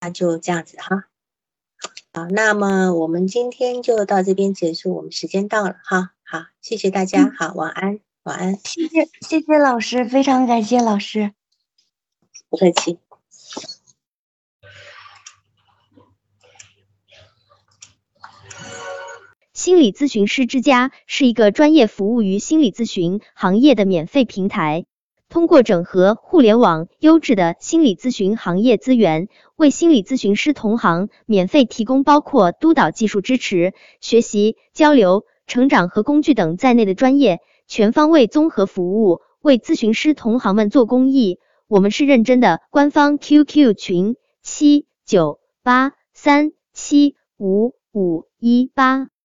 [0.00, 1.08] 那就这样子哈。
[2.12, 6.14] 好，那么我们今天就到这边结束，我们时间到了哈。
[6.24, 8.56] 好，谢谢大家，好，晚安，晚安。
[8.62, 11.32] 谢谢，谢谢老师，非常感谢老师，
[12.50, 12.98] 不客气。
[19.54, 24.84] 心理咨询师之家是一个专业服务于心理咨询行业的免费平台。
[25.30, 41.38] 通过整合互联网优质的心理咨询行业资源，为心理咨询师同行免费提供包括督导技术支持、学习、交流、成长和工具等在内的专业全方位综合服务，为咨询师同行们做公益。
[41.66, 42.60] 我们是认真的。
[42.70, 49.08] 官方 QQ 群七九八三七五五一八。